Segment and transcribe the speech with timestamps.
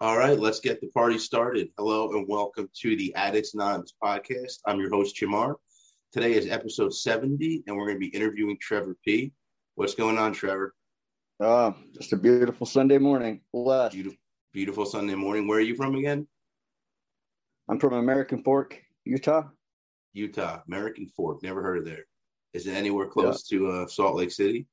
[0.00, 1.68] All right, let's get the party started.
[1.78, 4.58] Hello and welcome to the Addicts Anonymous podcast.
[4.66, 5.54] I'm your host, Jamar.
[6.12, 9.32] Today is episode 70, and we're going to be interviewing Trevor P.
[9.76, 10.74] What's going on, Trevor?
[11.38, 13.40] Uh, just a beautiful Sunday morning.
[13.52, 13.94] Blessed.
[13.94, 14.18] Beautiful,
[14.52, 15.46] beautiful Sunday morning.
[15.46, 16.26] Where are you from again?
[17.68, 19.44] I'm from American Fork, Utah.
[20.12, 21.44] Utah, American Fork.
[21.44, 22.04] Never heard of there.
[22.52, 23.58] Is it anywhere close yeah.
[23.58, 24.66] to uh, Salt Lake City?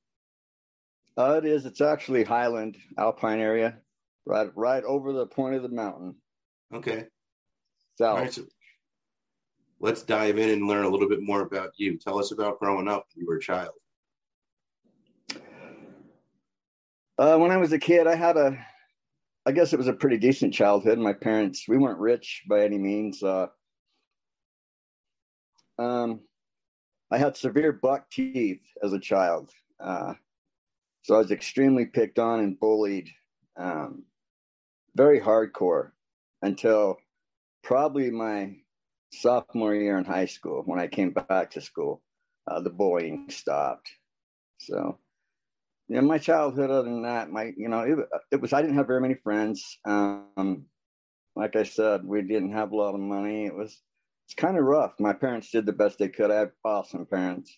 [1.15, 1.67] Uh, it is.
[1.67, 3.77] It's actually Highland, Alpine area
[4.25, 6.15] right right over the point of the mountain.
[6.73, 7.05] Okay.
[7.97, 8.19] South.
[8.19, 8.43] Right, so
[9.79, 11.97] let's dive in and learn a little bit more about you.
[11.97, 13.73] Tell us about growing up when you were a child.
[17.17, 18.57] Uh, when I was a kid, I had a,
[19.45, 20.97] I guess it was a pretty decent childhood.
[20.97, 23.21] My parents, we weren't rich by any means.
[23.21, 23.47] Uh,
[25.77, 26.21] um,
[27.11, 29.51] I had severe buck teeth as a child.
[29.79, 30.13] Uh,
[31.03, 33.09] so I was extremely picked on and bullied
[33.59, 34.03] um,
[34.95, 35.91] very hardcore
[36.41, 36.97] until
[37.63, 38.55] probably my
[39.13, 42.01] sophomore year in high school when I came back to school.
[42.49, 43.89] Uh, the bullying stopped.
[44.59, 44.97] So,
[45.87, 47.99] yeah, my childhood, other than that, my, you know, it,
[48.31, 49.77] it was, I didn't have very many friends.
[49.85, 50.65] Um,
[51.35, 53.45] like I said, we didn't have a lot of money.
[53.45, 53.79] It was,
[54.25, 54.93] it's kind of rough.
[54.99, 56.31] My parents did the best they could.
[56.31, 57.57] I had awesome parents.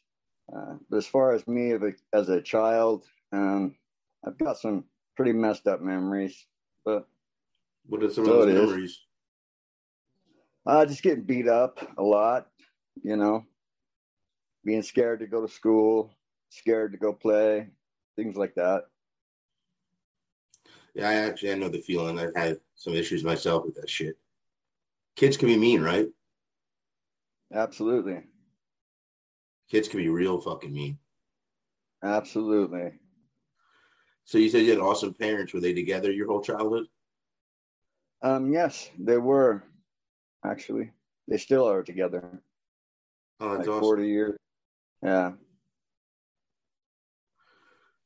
[0.54, 1.74] Uh, but as far as me
[2.14, 3.76] as a child, um,
[4.26, 6.46] I've got some pretty messed up memories.
[6.84, 7.08] But
[7.88, 9.00] what are some so of those memories?
[10.66, 12.48] Uh, just getting beat up a lot,
[13.04, 13.44] you know,
[14.64, 16.14] being scared to go to school,
[16.50, 17.68] scared to go play,
[18.16, 18.84] things like that.
[20.96, 22.20] Yeah, I actually I know the feeling.
[22.20, 24.18] I've had some issues myself with that shit.
[25.16, 26.08] Kids can be mean, right?
[27.54, 28.22] Absolutely.
[29.70, 30.98] Kids can be real fucking mean.
[32.04, 32.92] Absolutely.
[34.26, 35.54] So you said you had awesome parents.
[35.54, 36.86] Were they together your whole childhood?
[38.24, 39.64] Um, yes, they were.
[40.46, 40.92] Actually,
[41.28, 42.42] they still are together.
[43.40, 43.80] Oh, like awesome.
[43.82, 44.38] Forty years.
[45.04, 45.34] Yeah.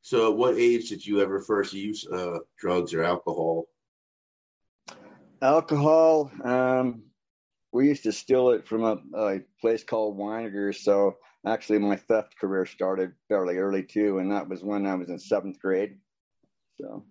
[0.02, 3.68] So, at what age did you ever first use uh, drugs or alcohol?
[5.42, 6.32] Alcohol.
[6.44, 7.04] Um,
[7.72, 10.84] we used to steal it from a, a place called Winegar's.
[10.84, 15.10] So, actually, my theft career started fairly early too, and that was when I was
[15.10, 15.98] in seventh grade.
[16.80, 17.04] So,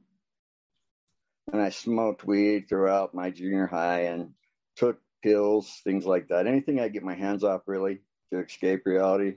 [1.53, 4.31] and I smoked weed throughout my junior high and
[4.77, 6.47] took pills, things like that.
[6.47, 8.01] Anything I get my hands off really
[8.33, 9.35] to escape reality,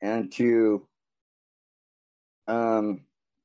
[0.00, 0.86] and to
[2.46, 3.00] um,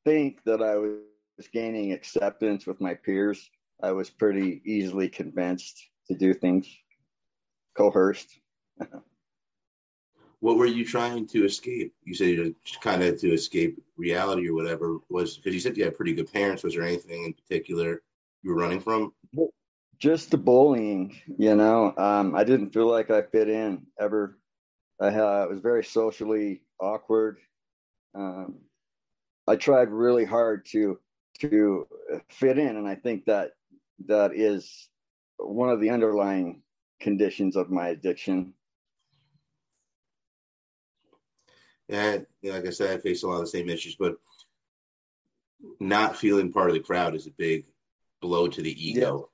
[0.05, 3.49] think that I was gaining acceptance with my peers.
[3.81, 6.67] I was pretty easily convinced to do things
[7.77, 8.39] coerced.
[10.41, 11.93] what were you trying to escape?
[12.03, 14.97] You said you kind of to escape reality or whatever.
[15.09, 16.63] Was because you said you had pretty good parents.
[16.63, 18.01] Was there anything in particular
[18.43, 19.13] you were running from?
[19.97, 21.19] Just the bullying.
[21.37, 24.37] You know, um, I didn't feel like I fit in ever.
[25.01, 27.37] I, I was very socially awkward.
[28.15, 28.59] Um,
[29.47, 30.99] I tried really hard to
[31.39, 31.87] to
[32.29, 33.51] fit in, and I think that
[34.07, 34.87] that is
[35.37, 36.61] one of the underlying
[37.01, 38.53] conditions of my addiction
[41.89, 44.15] and like I said, I face a lot of the same issues, but
[45.79, 47.65] not feeling part of the crowd is a big
[48.21, 49.29] blow to the ego.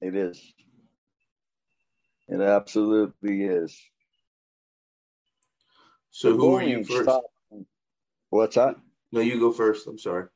[0.00, 0.08] Yeah.
[0.08, 0.52] It is.
[2.28, 3.76] It absolutely is.
[6.10, 7.02] So, who are you first?
[7.02, 7.26] Stopped.
[8.30, 8.76] What's that?
[9.12, 9.86] No, you go first.
[9.86, 10.26] I'm sorry.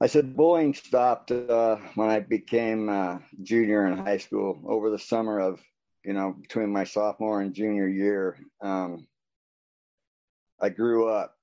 [0.00, 4.98] I said bullying stopped uh, when I became uh, junior in high school over the
[4.98, 5.60] summer of,
[6.04, 8.36] you know, between my sophomore and junior year.
[8.60, 9.06] Um,
[10.64, 11.36] I grew up.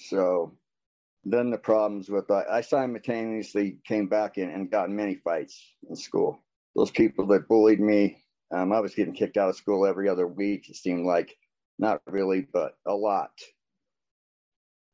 [0.00, 0.56] So
[1.24, 5.60] then the problems with I, I simultaneously came back in and got in many fights
[5.88, 6.42] in school.
[6.74, 10.26] Those people that bullied me, um, I was getting kicked out of school every other
[10.26, 10.70] week.
[10.70, 11.36] It seemed like
[11.78, 13.32] not really, but a lot,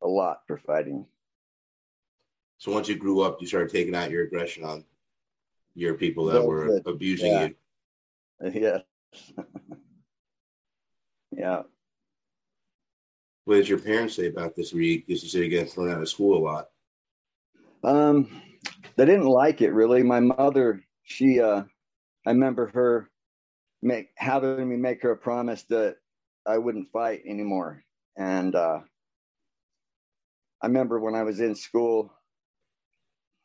[0.03, 1.05] a lot for fighting.
[2.57, 4.83] So once you grew up, you started taking out your aggression on
[5.75, 7.47] your people that were abusing yeah.
[7.47, 7.55] you.
[8.53, 8.81] Yes.
[11.31, 11.61] yeah.
[13.45, 14.73] What did your parents say about this?
[14.73, 16.65] Were you, you said you get thrown out of school a lot.
[17.83, 18.41] Um,
[18.95, 20.01] they didn't like it really.
[20.01, 21.63] My mother, she, uh,
[22.25, 23.09] I remember her
[23.83, 25.97] make having me make her a promise that
[26.47, 27.83] I wouldn't fight anymore.
[28.17, 28.79] And uh,
[30.63, 32.11] I remember when I was in school,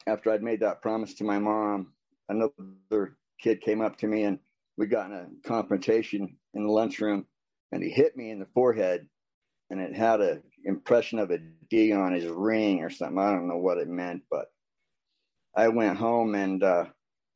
[0.06, 1.93] after I'd made that promise to my mom,
[2.31, 4.38] another kid came up to me and
[4.79, 7.26] we got in a confrontation in the lunchroom,
[7.70, 9.06] and he hit me in the forehead
[9.70, 11.38] and it had an impression of a
[11.70, 13.19] D on his ring or something.
[13.19, 14.46] I don't know what it meant, but
[15.56, 16.87] I went home and uh,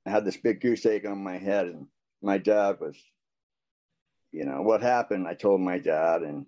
[0.06, 1.86] I had this big goose egg on my head, and
[2.22, 2.96] my dad was,
[4.32, 5.26] you know, what happened?
[5.26, 6.46] I told my dad, and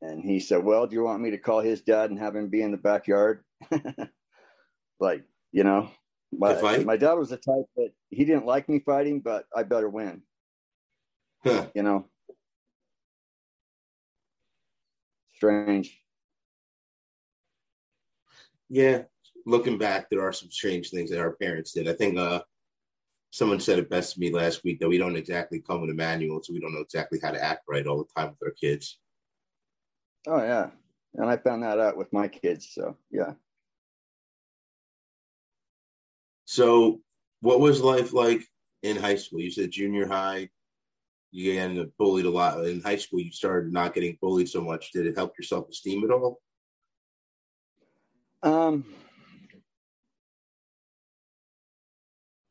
[0.00, 2.48] and he said, "Well, do you want me to call his dad and have him
[2.48, 3.44] be in the backyard?"
[5.00, 5.90] like, you know,
[6.32, 9.88] my my dad was the type that he didn't like me fighting, but I better
[9.88, 10.22] win.
[11.44, 11.66] Huh.
[11.74, 12.06] You know,
[15.40, 15.98] strange.
[18.68, 19.04] Yeah,
[19.46, 21.88] looking back, there are some strange things that our parents did.
[21.88, 22.42] I think uh,
[23.30, 25.94] someone said it best to me last week that we don't exactly come with a
[25.94, 28.52] manual, so we don't know exactly how to act right all the time with our
[28.52, 28.98] kids.
[30.26, 30.68] Oh yeah,
[31.14, 32.68] and I found that out with my kids.
[32.72, 33.32] So yeah.
[36.44, 37.00] So,
[37.40, 38.42] what was life like
[38.82, 39.40] in high school?
[39.40, 40.50] You said junior high,
[41.32, 42.64] you getting bullied a lot.
[42.64, 44.92] In high school, you started not getting bullied so much.
[44.92, 46.40] Did it help your self esteem at all?
[48.42, 48.84] Um,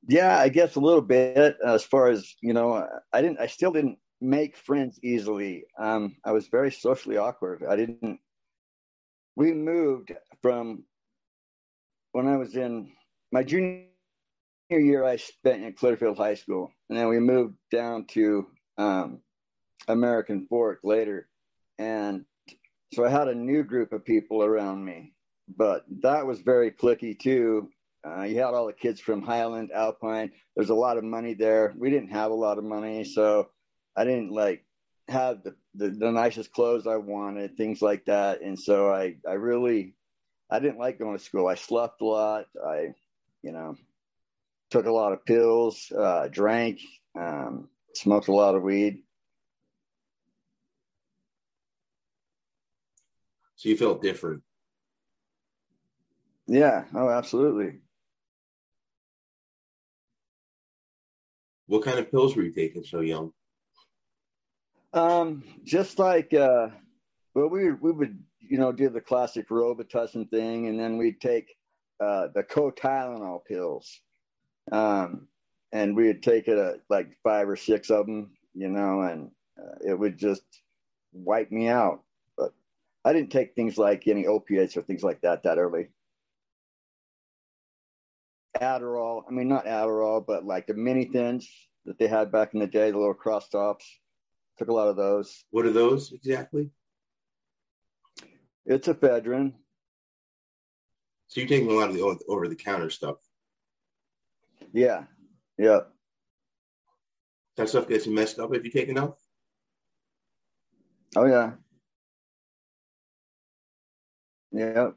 [0.07, 1.57] yeah, I guess a little bit.
[1.65, 3.39] As far as you know, I didn't.
[3.39, 5.65] I still didn't make friends easily.
[5.77, 7.63] Um, I was very socially awkward.
[7.67, 8.19] I didn't.
[9.35, 10.11] We moved
[10.41, 10.83] from
[12.11, 12.91] when I was in
[13.31, 13.85] my junior
[14.69, 15.03] year.
[15.03, 18.47] I spent in Clearfield High School, and then we moved down to
[18.79, 19.19] um,
[19.87, 21.27] American Fork later,
[21.77, 22.25] and
[22.93, 25.13] so I had a new group of people around me
[25.55, 27.69] but that was very clicky too.
[28.05, 30.31] Uh, you had all the kids from Highland, Alpine.
[30.55, 31.73] There's a lot of money there.
[31.77, 33.49] We didn't have a lot of money, so
[33.95, 34.63] I didn't like
[35.09, 38.41] have the, the, the nicest clothes I wanted, things like that.
[38.41, 39.95] And so I, I really,
[40.49, 41.47] I didn't like going to school.
[41.47, 42.45] I slept a lot.
[42.65, 42.93] I,
[43.41, 43.75] you know,
[44.69, 46.79] took a lot of pills, uh, drank,
[47.19, 49.03] um, smoked a lot of weed.
[53.55, 54.41] So you felt different.
[56.47, 56.85] Yeah.
[56.95, 57.79] Oh, absolutely.
[61.67, 63.31] What kind of pills were you taking so young?
[64.93, 66.69] Um, just like uh,
[67.35, 71.53] well, we we would you know do the classic Robitussin thing, and then we'd take
[71.99, 73.99] uh, the co-Tylenol pills,
[74.71, 75.27] um,
[75.71, 79.75] and we'd take it uh, like five or six of them, you know, and uh,
[79.85, 80.43] it would just
[81.13, 82.03] wipe me out.
[82.37, 82.53] But
[83.05, 85.89] I didn't take things like any opiates or things like that that early.
[88.59, 89.23] Adderall.
[89.27, 91.49] I mean, not Adderall, but like the mini thins
[91.85, 93.85] that they had back in the day, the little cross tops.
[94.57, 95.45] Took a lot of those.
[95.51, 96.69] What are those exactly?
[98.65, 99.53] It's ephedrine.
[101.27, 103.17] So you're taking a lot of the over the counter stuff.
[104.73, 105.03] Yeah.
[105.59, 105.81] Yeah.
[107.57, 109.13] That stuff gets messed up if you take enough.
[111.15, 111.51] Oh yeah.
[114.51, 114.91] Yeah.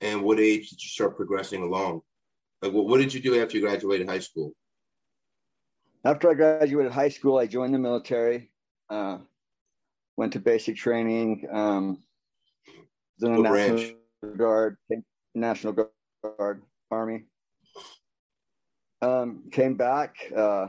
[0.00, 2.02] and what age did you start progressing along?
[2.62, 4.52] Like, what, what did you do after you graduated high school?
[6.04, 8.50] After I graduated high school, I joined the military.
[8.88, 9.18] Uh,
[10.16, 11.46] went to basic training.
[11.52, 12.02] Um,
[13.18, 13.92] the National?
[14.36, 14.76] Guard,
[15.34, 15.72] National
[16.22, 17.24] Guard, Army.
[19.00, 20.68] Um, came back, uh,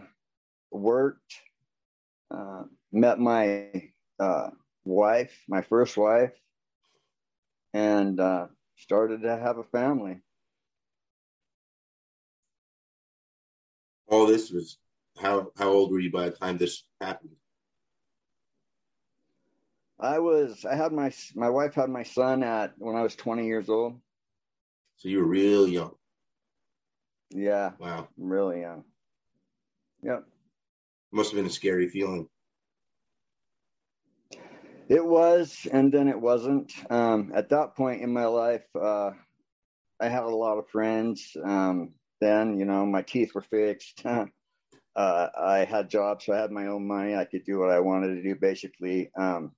[0.71, 1.33] worked,
[2.29, 3.71] uh, met my
[4.19, 4.49] uh,
[4.85, 6.33] wife, my first wife,
[7.73, 8.47] and uh,
[8.77, 10.21] started to have a family.
[14.07, 14.77] All this was
[15.19, 17.35] how how old were you by the time this happened?
[19.99, 23.45] I was I had my my wife had my son at when I was 20
[23.45, 23.99] years old.
[24.99, 25.95] So you were real young.
[27.31, 27.71] Yeah.
[27.79, 28.09] Wow.
[28.17, 28.83] Really young.
[30.03, 30.25] Yep.
[31.13, 32.27] Must have been a scary feeling.
[34.89, 36.73] It was, and then it wasn't.
[36.89, 39.11] Um, at that point in my life, uh,
[40.01, 41.35] I had a lot of friends.
[41.45, 44.03] Um, then, you know, my teeth were fixed.
[44.05, 44.25] uh,
[44.95, 47.15] I had jobs, so I had my own money.
[47.15, 49.11] I could do what I wanted to do, basically.
[49.17, 49.53] Um,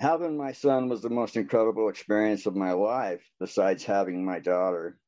[0.00, 4.98] having my son was the most incredible experience of my life, besides having my daughter.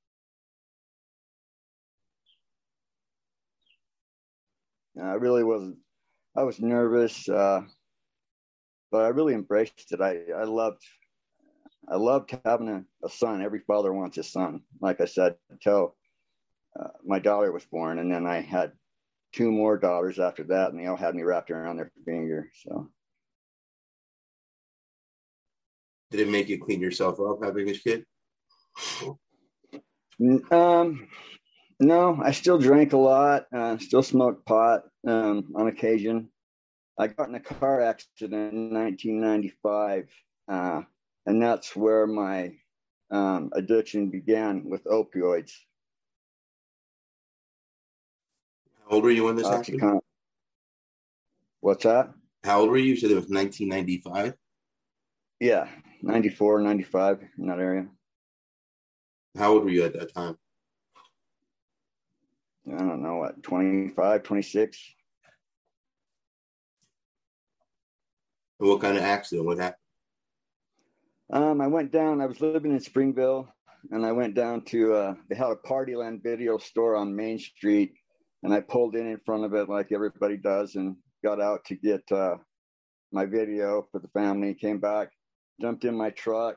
[5.03, 5.79] I really wasn't.
[6.37, 7.29] I was nervous.
[7.29, 7.63] Uh,
[8.93, 10.01] but I really embraced it.
[10.01, 10.85] I, I loved
[11.89, 13.43] I loved having a, a son.
[13.43, 14.61] Every father wants a son.
[14.81, 15.97] Like I said, until
[16.79, 18.73] uh, my daughter was born, and then I had
[19.33, 22.51] two more daughters after that, and they all had me wrapped around their finger.
[22.65, 22.89] So,
[26.13, 28.05] did it make you clean yourself up having this kid?
[30.51, 31.09] Um,
[31.81, 33.47] no, I still drank a lot.
[33.53, 36.29] Uh, still smoked pot um, on occasion.
[36.99, 40.09] I got in a car accident in 1995,
[40.49, 40.83] uh,
[41.27, 42.53] and that's where my
[43.11, 45.53] um, addiction began with opioids.
[48.85, 49.81] How old were you when this Oxycontin.
[49.81, 50.01] happened?
[51.61, 52.13] What's that?
[52.45, 52.91] How old were you?
[52.91, 54.35] You said it was 1995?
[55.43, 55.67] Yeah,
[56.03, 57.89] 94, 95 in that area.
[59.37, 60.39] How old were you at that time?
[62.73, 64.95] I don't know, what, 25, 26?
[68.59, 69.45] what kind of accident?
[69.45, 69.79] What happened?
[71.33, 73.53] Um, I went down, I was living in Springville,
[73.91, 77.95] and I went down to, uh, they had a Partyland video store on Main Street,
[78.45, 80.95] and I pulled in in front of it like everybody does and
[81.25, 82.37] got out to get uh,
[83.11, 85.09] my video for the family, came back,
[85.61, 86.57] jumped in my truck,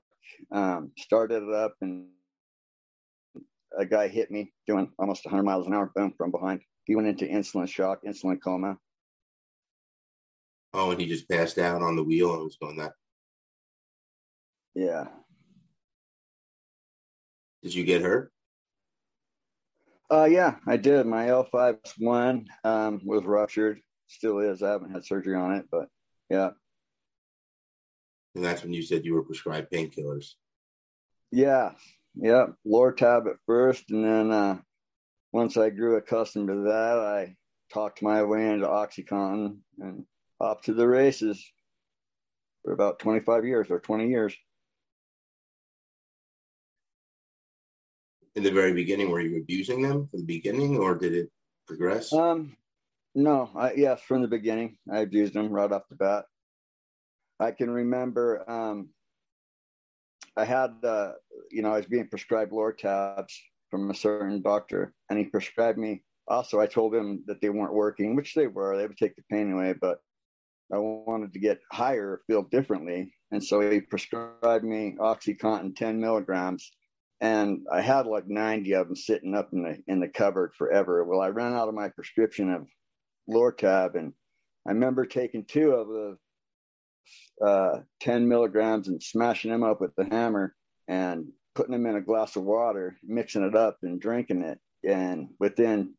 [0.51, 2.07] um, started it up, and
[3.77, 6.61] a guy hit me doing almost 100 miles an hour, boom, from behind.
[6.85, 8.77] He went into insulin shock, insulin coma.
[10.73, 12.93] Oh, and he just passed out on the wheel and was going that.
[14.73, 15.05] Yeah.
[17.63, 18.31] Did you get hurt?
[20.11, 21.07] Uh, yeah, I did.
[21.07, 23.79] My L5 one um, was ruptured.
[24.07, 24.61] Still is.
[24.61, 25.87] I haven't had surgery on it, but
[26.29, 26.51] yeah.
[28.35, 30.33] And that's when you said you were prescribed painkillers.
[31.31, 31.71] Yeah,
[32.15, 32.47] yeah.
[32.67, 34.57] Lortab at first, and then uh,
[35.31, 37.35] once I grew accustomed to that, I
[37.73, 40.05] talked my way into OxyContin and
[40.39, 41.43] off to the races
[42.63, 44.35] for about 25 years or 20 years.
[48.35, 51.31] In the very beginning, were you abusing them from the beginning, or did it
[51.65, 52.11] progress?
[52.11, 52.57] Um,
[53.13, 56.25] no, I, yes, from the beginning, I abused them right off the bat.
[57.39, 58.89] I can remember um,
[60.37, 61.13] I had, uh,
[61.49, 63.33] you know, I was being prescribed Lortabs
[63.71, 66.03] from a certain doctor, and he prescribed me.
[66.27, 68.75] Also, I told him that they weren't working, which they were.
[68.75, 69.99] They would take the pain away, but
[70.73, 73.13] I wanted to get higher, feel differently.
[73.31, 76.71] And so he prescribed me OxyContin 10 milligrams.
[77.21, 81.03] And I had like 90 of them sitting up in the in the cupboard forever.
[81.05, 82.67] Well, I ran out of my prescription of
[83.29, 84.11] Lortab, and
[84.67, 86.17] I remember taking two of the
[87.45, 90.55] uh, 10 milligrams and smashing them up with the hammer
[90.87, 94.59] and putting them in a glass of water, mixing it up and drinking it.
[94.87, 95.93] And within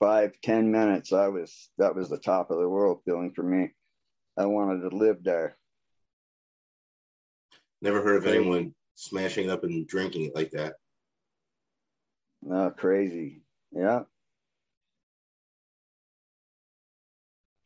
[0.00, 3.70] five, 10 minutes, I was, that was the top of the world feeling for me.
[4.38, 5.56] I wanted to live there.
[7.82, 10.74] Never heard of anyone smashing up and drinking it like that.
[12.42, 13.42] No, crazy.
[13.72, 14.02] Yeah.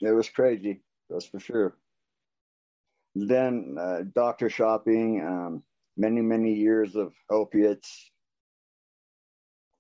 [0.00, 0.82] It was crazy.
[1.08, 1.76] That's for sure.
[3.18, 5.62] Then uh, doctor shopping, um,
[5.96, 8.10] many, many years of opiates,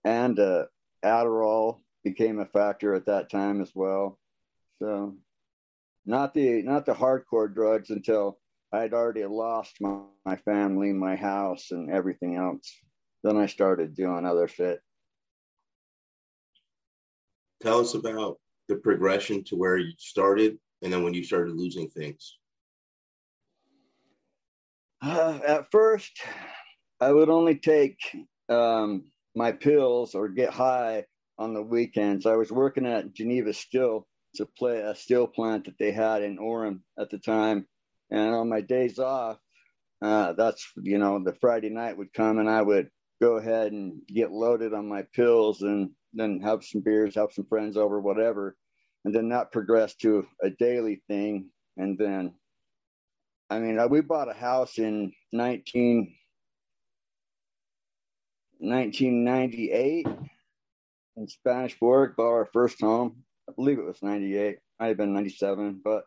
[0.04, 0.64] and uh,
[1.04, 4.18] Adderall became a factor at that time as well.
[4.78, 5.16] So
[6.06, 8.38] not the not the hardcore drugs until
[8.72, 12.72] I'd already lost my, my family, my house, and everything else.
[13.22, 14.80] Then I started doing other shit.
[17.60, 18.38] Tell us about
[18.68, 22.38] the progression to where you started and then when you started losing things.
[25.02, 26.20] Uh, at first,
[27.00, 27.98] I would only take
[28.48, 31.04] um, my pills or get high
[31.38, 32.26] on the weekends.
[32.26, 36.38] I was working at Geneva Steel to play a steel plant that they had in
[36.38, 37.66] Orem at the time.
[38.10, 39.38] And on my days off,
[40.02, 42.88] uh, that's, you know, the Friday night would come and I would
[43.20, 47.46] go ahead and get loaded on my pills and then have some beers, have some
[47.46, 48.56] friends over, whatever.
[49.04, 51.50] And then that progressed to a daily thing.
[51.76, 52.34] And then,
[53.48, 56.14] I mean, we bought a house in 19,
[58.58, 60.06] 1998
[61.16, 63.22] in Spanish Fork, bought our first home.
[63.48, 66.04] I believe it was 98, might have been 97, but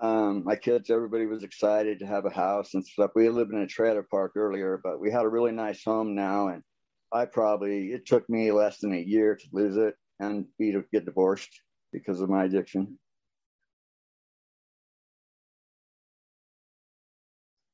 [0.00, 3.12] um, my kids, everybody was excited to have a house and stuff.
[3.14, 6.48] We lived in a trailer park earlier, but we had a really nice home now.
[6.48, 6.62] And
[7.12, 10.84] I probably, it took me less than a year to lose it and be to
[10.92, 11.60] get divorced
[11.92, 12.98] because of my addiction.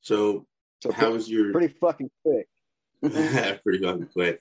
[0.06, 0.46] So,
[0.84, 2.46] so how was your pretty fucking quick?
[3.64, 4.40] pretty fucking quick.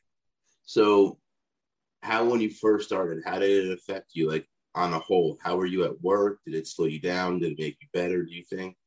[0.61, 1.17] So,
[2.03, 4.29] how when you first started, how did it affect you?
[4.29, 5.39] Like, on a whole?
[5.41, 6.37] How were you at work?
[6.45, 7.39] Did it slow you down?
[7.39, 8.77] Did it make you better, do you think?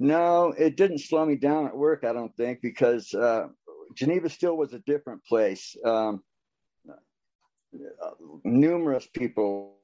[0.00, 3.46] No, it didn't slow me down at work, I don't think, because uh,
[3.94, 5.76] Geneva Steel was a different place.
[5.84, 6.24] Um,
[8.42, 9.76] numerous people,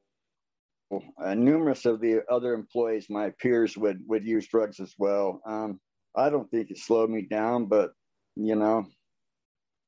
[0.93, 5.41] uh, numerous of the other employees, my peers, would, would use drugs as well.
[5.47, 5.81] Um,
[6.17, 7.93] I don't think it slowed me down, but
[8.37, 8.87] you know,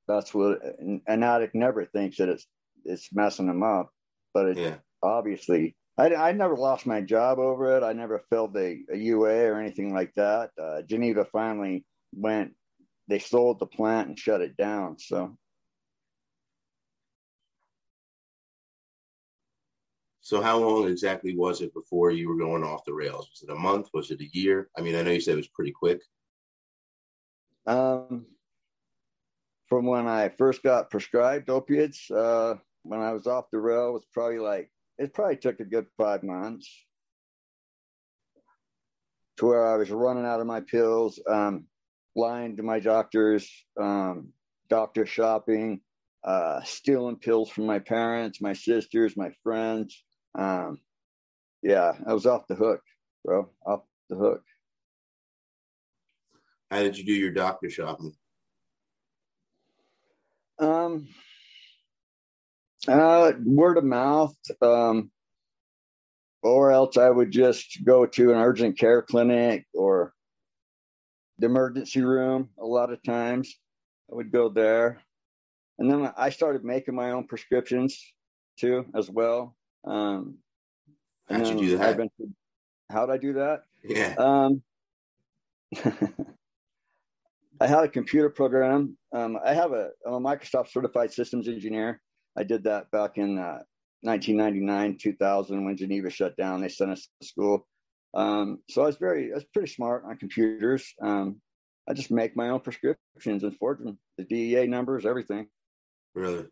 [0.06, 2.46] that's what an addict never thinks that it's
[2.84, 3.90] it's messing them up.
[4.34, 4.76] But it, yeah.
[5.02, 7.82] obviously, I, I never lost my job over it.
[7.82, 10.50] I never filled a, a UA or anything like that.
[10.60, 12.52] Uh, Geneva finally went
[13.08, 14.98] they sold the plant and shut it down.
[14.98, 15.36] So.
[20.28, 23.30] So how long exactly was it before you were going off the rails?
[23.30, 23.88] Was it a month?
[23.94, 24.68] Was it a year?
[24.76, 26.02] I mean, I know you said it was pretty quick.
[27.66, 28.26] Um,
[29.68, 34.04] from when I first got prescribed opiates, uh, when I was off the rail, was
[34.12, 36.70] probably like it probably took a good five months
[39.38, 41.64] to where I was running out of my pills, um,
[42.14, 44.34] lying to my doctors, um,
[44.68, 45.80] doctor shopping,
[46.22, 50.04] uh, stealing pills from my parents, my sisters, my friends.
[50.38, 50.78] Um,
[51.62, 52.80] yeah, I was off the hook,
[53.24, 54.42] bro, off the hook.
[56.70, 58.14] How did you do your doctor shopping?
[60.58, 61.08] Um,
[62.86, 64.34] uh, word of mouth.
[64.62, 65.10] Um,
[66.42, 70.12] or else I would just go to an urgent care clinic or
[71.38, 72.50] the emergency room.
[72.60, 73.54] A lot of times
[74.10, 75.02] I would go there.
[75.78, 78.00] And then I started making my own prescriptions
[78.58, 79.56] too, as well.
[79.84, 80.38] Um,
[81.30, 81.96] How'd you do that?
[81.96, 82.10] Been,
[82.90, 83.64] how'd I do that?
[83.84, 84.14] Yeah.
[84.18, 84.62] Um,
[87.60, 88.96] I had a computer program.
[89.12, 92.00] Um, I have a, I'm a Microsoft certified systems engineer.
[92.36, 93.62] I did that back in uh,
[94.02, 96.60] 1999, 2000 when Geneva shut down.
[96.60, 97.66] They sent us to school.
[98.14, 100.94] Um, so I was very, I was pretty smart on computers.
[101.02, 101.40] Um,
[101.88, 105.48] I just make my own prescriptions and forge them, the DEA numbers, everything.
[106.14, 106.46] Really?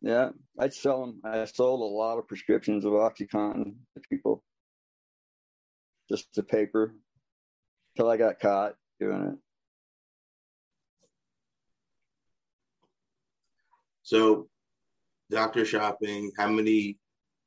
[0.00, 1.20] Yeah, I'd sell them.
[1.24, 4.44] I sold a lot of prescriptions of OxyContin to people,
[6.08, 6.94] just to paper,
[7.96, 9.38] till I got caught doing it.
[14.02, 14.48] So
[15.30, 16.98] doctor shopping, how many,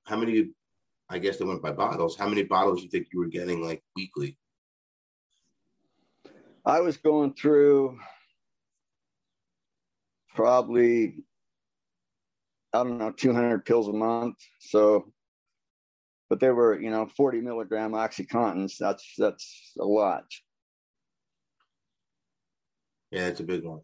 [0.05, 0.51] how many,
[1.09, 2.17] I guess they went by bottles.
[2.17, 4.37] How many bottles you think you were getting like weekly?
[6.65, 7.97] I was going through
[10.35, 11.23] probably,
[12.73, 14.37] I don't know, 200 pills a month.
[14.59, 15.11] So,
[16.29, 18.77] but they were, you know, 40 milligram Oxycontins.
[18.77, 20.23] That's, that's a lot.
[23.11, 23.81] Yeah, it's a big one.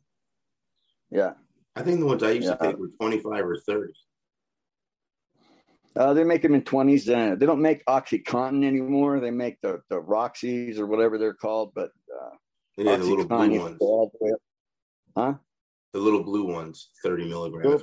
[1.12, 1.34] Yeah.
[1.76, 2.56] I think the ones I used yeah.
[2.56, 3.94] to take were 25 or 30.
[5.98, 7.10] Uh, they make them in 20s.
[7.10, 9.20] Uh, they don't make OxyContin anymore.
[9.20, 11.72] They make the, the Roxys or whatever they're called.
[11.74, 12.36] But uh,
[12.78, 13.78] yeah, the little blue ones.
[13.80, 14.38] The
[15.18, 15.34] huh?
[15.98, 17.82] The little blue ones, 30 milligrams.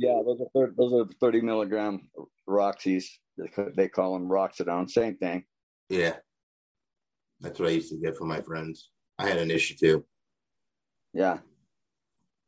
[0.00, 2.08] Yeah, those are, 30, those are 30 milligram
[2.48, 3.04] Roxys.
[3.76, 4.90] They call them Roxidone.
[4.90, 5.44] Same thing.
[5.88, 6.16] Yeah.
[7.38, 8.90] That's what I used to get from my friends.
[9.16, 10.04] I had an issue too.
[11.14, 11.38] Yeah.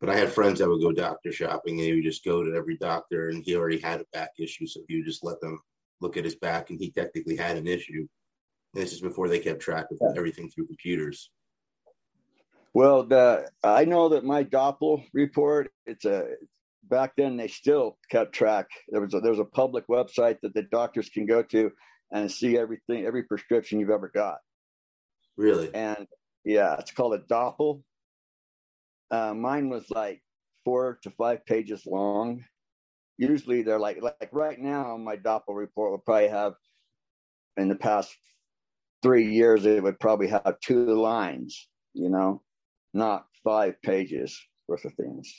[0.01, 2.53] But I had friends that would go doctor shopping and he would just go to
[2.53, 4.67] every doctor and he already had a back issue.
[4.67, 5.61] So he would just let them
[6.01, 8.05] look at his back and he technically had an issue.
[8.75, 11.31] And this is before they kept track of everything through computers.
[12.75, 16.27] Well, the, I know that my DOPL report, it's a,
[16.83, 18.67] back then they still kept track.
[18.89, 21.71] There was a, there's a public website that the doctors can go to
[22.13, 24.39] and see everything, every prescription you've ever got.
[25.37, 25.73] Really?
[25.73, 26.07] And
[26.45, 27.83] yeah, it's called a DOPL
[29.11, 30.23] uh, mine was like
[30.65, 32.45] four to five pages long.
[33.17, 36.55] Usually they're like like right now my DOPL report will probably have
[37.57, 38.15] in the past
[39.03, 42.43] three years it would probably have two lines, you know,
[42.95, 45.35] not five pages worth of things.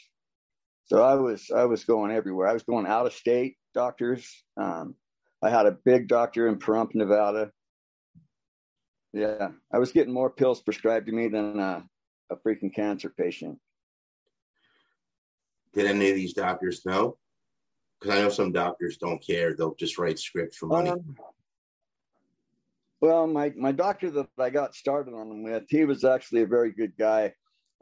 [0.86, 2.48] So I was I was going everywhere.
[2.48, 4.44] I was going out of state doctors.
[4.58, 4.96] Um,
[5.42, 7.52] I had a big doctor in Pahrump, Nevada.
[9.14, 11.82] Yeah, I was getting more pills prescribed to me than uh,
[12.30, 13.58] a freaking cancer patient.
[15.74, 17.18] Did any of these doctors know?
[18.00, 20.92] Because I know some doctors don't care; they'll just write scripts for money.
[20.92, 21.16] Um,
[23.02, 26.48] well, my my doctor that I got started on them with, he was actually a
[26.48, 27.34] very good guy,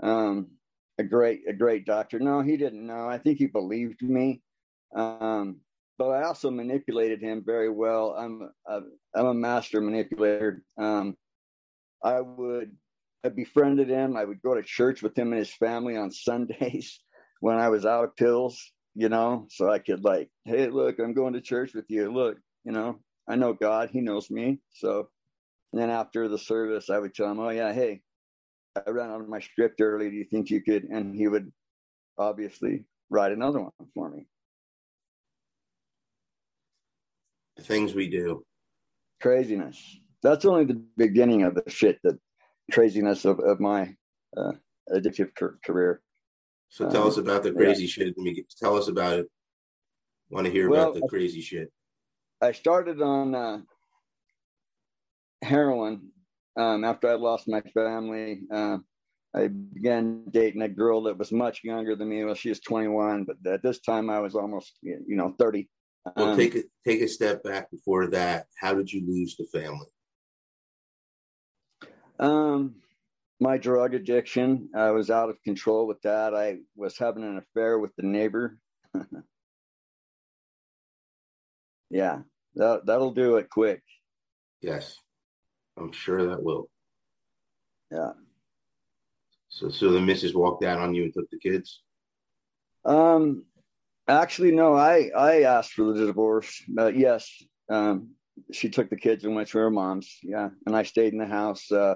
[0.03, 0.47] um,
[0.99, 2.19] a great a great doctor.
[2.19, 3.07] No, he didn't know.
[3.07, 4.41] I think he believed me,
[4.95, 5.61] um,
[5.97, 8.15] but I also manipulated him very well.
[8.17, 8.81] I'm a,
[9.15, 10.63] I'm a master manipulator.
[10.77, 11.15] Um,
[12.03, 12.75] I would
[13.23, 14.17] I befriended him.
[14.17, 16.99] I would go to church with him and his family on Sundays
[17.39, 21.13] when I was out of pills, you know, so I could like, hey, look, I'm
[21.13, 22.11] going to church with you.
[22.11, 24.59] Look, you know, I know God, He knows me.
[24.71, 25.09] So
[25.71, 28.01] then after the service, I would tell him, oh, yeah, hey,
[28.75, 30.09] I ran out of my script early.
[30.09, 30.85] Do you think you could?
[30.85, 31.51] And he would
[32.17, 34.25] obviously write another one for me.
[37.57, 38.43] The things we do.
[39.21, 39.99] Craziness.
[40.23, 42.17] That's only the beginning of the shit, the
[42.71, 43.95] craziness of, of my
[44.35, 44.53] uh,
[44.91, 45.29] addictive
[45.63, 46.01] career.
[46.69, 47.89] So tell um, us about the crazy yeah.
[47.89, 48.13] shit.
[48.17, 49.27] Let me get, tell us about it.
[50.29, 51.71] Want to hear well, about the crazy shit.
[52.41, 53.59] I started on uh,
[55.43, 56.12] heroin
[56.55, 58.41] um, after I lost my family.
[58.51, 58.77] Uh,
[59.35, 62.23] I began dating a girl that was much younger than me.
[62.23, 65.67] Well, she was 21, but at this time I was almost, you know, 30.
[66.15, 68.47] Well, um, take a take a step back before that.
[68.59, 69.87] How did you lose the family?
[72.19, 72.75] Um,
[73.39, 74.69] my drug addiction.
[74.75, 76.35] I was out of control with that.
[76.35, 78.59] I was having an affair with the neighbor.
[81.89, 82.19] yeah,
[82.55, 83.81] that that'll do it quick.
[84.61, 84.95] Yes,
[85.77, 86.69] I'm sure that will.
[87.91, 88.11] Yeah.
[89.49, 91.81] So, so the missus walked out on you and took the kids.
[92.85, 93.45] Um,
[94.07, 94.75] actually, no.
[94.75, 96.61] I I asked for the divorce.
[96.77, 97.29] Uh, yes.
[97.69, 98.11] Um,
[98.51, 100.17] she took the kids and went to her mom's.
[100.23, 101.71] Yeah, and I stayed in the house.
[101.71, 101.95] Uh,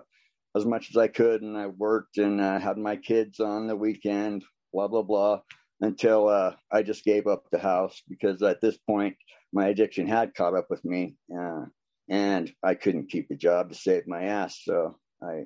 [0.56, 3.76] as much as I could, and I worked and uh, had my kids on the
[3.76, 5.42] weekend, blah blah blah,
[5.82, 9.16] until uh, I just gave up the house because at this point
[9.54, 11.66] my addiction had caught up with me, uh,
[12.10, 15.46] and I couldn't keep a job to save my ass, so I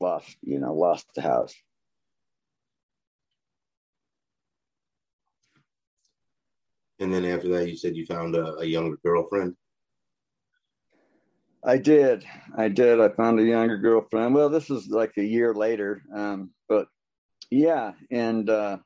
[0.00, 1.54] lost, you know, lost the house.
[6.98, 9.56] And then after that, you said you found a, a younger girlfriend.
[11.64, 12.24] I did.
[12.56, 13.00] I did.
[13.00, 14.34] I found a younger girlfriend.
[14.34, 16.02] Well, this was like a year later.
[16.14, 16.88] Um, but
[17.50, 18.78] yeah, and uh,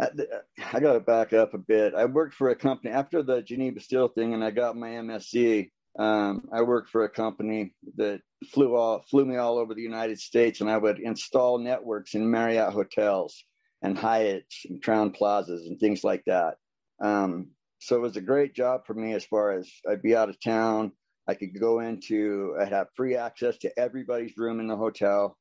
[0.00, 1.94] I, got to back up a bit.
[1.94, 5.70] I worked for a company after the Geneva Steel thing, and I got my MCSE.
[5.98, 8.20] Um, I worked for a company that
[8.52, 12.30] flew all flew me all over the United States, and I would install networks in
[12.30, 13.42] Marriott hotels
[13.82, 16.56] and Hyatts and Crowne Plazas and things like that.
[17.02, 20.28] Um, so it was a great job for me as far as I'd be out
[20.28, 20.92] of town.
[21.28, 25.36] I could go into, I'd have free access to everybody's room in the hotel.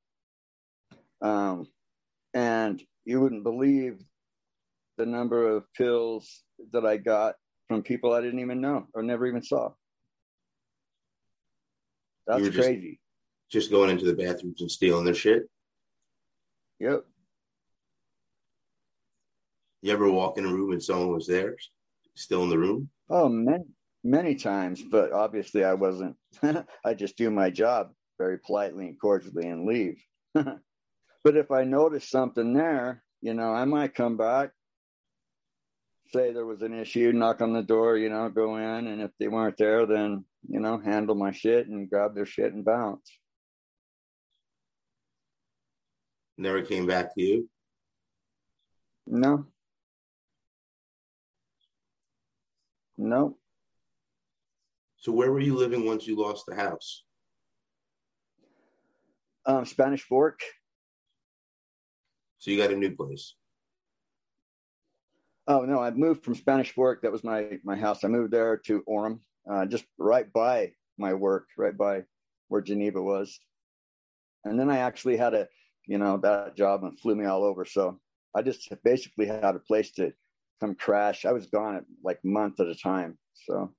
[1.21, 1.67] Um,
[2.33, 3.99] and you wouldn't believe
[4.97, 7.35] the number of pills that I got
[7.67, 9.71] from people I didn't even know or never even saw.
[12.27, 12.99] That's just, crazy.
[13.51, 15.43] Just going into the bathrooms and stealing their shit.
[16.79, 17.05] Yep.
[19.81, 21.55] You ever walk in a room and someone was there,
[22.15, 22.89] still in the room?
[23.09, 23.65] Oh, man
[24.05, 26.15] many times, but obviously I wasn't.
[26.85, 30.01] I just do my job very politely and cordially and leave.
[30.33, 34.51] but if I notice something there, you know, I might come back,
[36.13, 39.11] say there was an issue, knock on the door, you know, go in, and if
[39.19, 43.19] they weren't there, then you know, handle my shit and grab their shit and bounce.
[46.37, 47.49] Never came back to you.
[49.07, 49.45] No.
[52.97, 53.37] No.
[54.97, 57.03] So where were you living once you lost the house?
[59.45, 60.39] Um, Spanish Fork.
[62.39, 63.35] So you got a new place.
[65.47, 67.01] Oh no, I moved from Spanish Fork.
[67.03, 68.03] That was my my house.
[68.03, 72.03] I moved there to Orem, uh, just right by my work, right by
[72.47, 73.39] where Geneva was.
[74.43, 75.47] And then I actually had a,
[75.87, 77.65] you know, that job and flew me all over.
[77.65, 77.99] So
[78.35, 80.13] I just basically had a place to
[80.59, 81.25] come crash.
[81.25, 83.17] I was gone at like month at a time.
[83.33, 83.71] So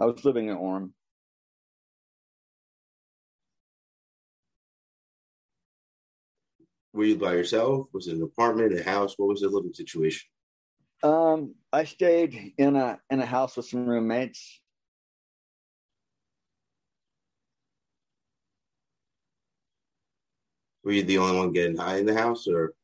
[0.00, 0.92] I was living in Orem.
[6.92, 7.88] Were you by yourself?
[7.92, 9.14] Was it an apartment, a house?
[9.18, 10.28] What was the living situation?
[11.02, 14.60] Um, I stayed in a in a house with some roommates.
[20.82, 22.74] Were you the only one getting high in the house, or?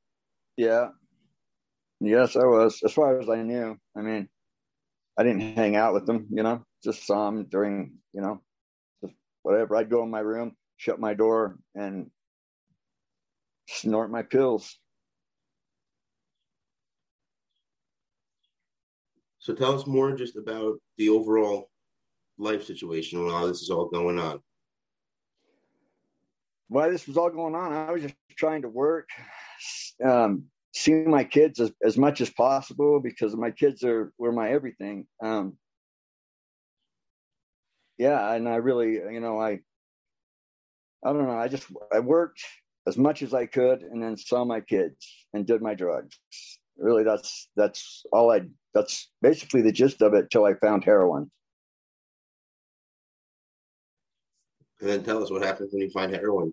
[0.57, 0.89] Yeah.
[2.01, 2.81] Yes, I was.
[2.83, 3.77] As far as I knew.
[3.97, 4.29] I mean,
[5.19, 8.41] I didn't hang out with them, you know just saw them during, you know,
[9.43, 9.77] whatever.
[9.77, 12.11] I'd go in my room, shut my door, and
[13.69, 14.79] snort my pills.
[19.41, 21.71] So tell us more just about the overall
[22.39, 24.41] life situation while this is all going on.
[26.69, 29.09] While this was all going on, I was just trying to work,
[30.05, 34.53] um, see my kids as, as much as possible because my kids are were my
[34.53, 35.07] everything.
[35.23, 35.57] Um,
[37.99, 39.61] yeah, and I really, you know, I,
[41.05, 41.39] I don't know.
[41.39, 42.43] I just I worked
[42.87, 46.19] as much as I could, and then saw my kids and did my drugs.
[46.77, 48.43] Really, that's that's all I.
[48.75, 51.31] That's basically the gist of it till I found heroin.
[54.81, 56.53] And then tell us what happens when you find heroin.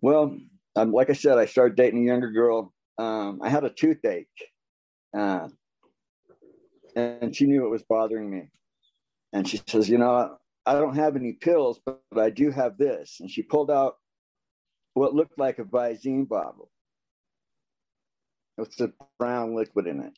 [0.00, 0.38] Well,
[0.74, 2.72] um, like I said, I started dating a younger girl.
[2.98, 4.26] Um, I had a toothache,
[5.16, 5.48] uh,
[6.94, 8.48] and she knew it was bothering me.
[9.32, 12.78] And she says, You know, I don't have any pills, but, but I do have
[12.78, 13.18] this.
[13.20, 13.96] And she pulled out
[14.94, 16.70] what looked like a Visine bottle
[18.56, 20.12] with the brown liquid in it.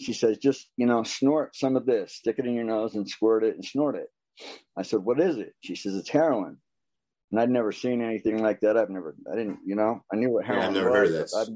[0.00, 3.08] She says, just, you know, snort some of this, stick it in your nose and
[3.08, 4.08] squirt it and snort it.
[4.76, 5.54] I said, what is it?
[5.60, 6.58] She says, it's heroin.
[7.30, 8.76] and I'd never seen anything like that.
[8.76, 11.12] I've never, I didn't, you know, I knew what heroin yeah, I've never was, heard
[11.12, 11.34] this.
[11.34, 11.48] I've,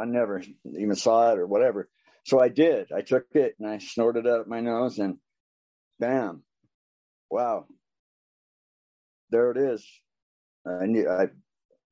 [0.00, 0.42] I never
[0.78, 1.88] even saw it or whatever.
[2.24, 2.92] So I did.
[2.92, 5.16] I took it and I snorted it up my nose, and
[5.98, 6.42] bam,
[7.30, 7.64] wow,
[9.30, 9.86] there it is.
[10.66, 11.28] I knew I,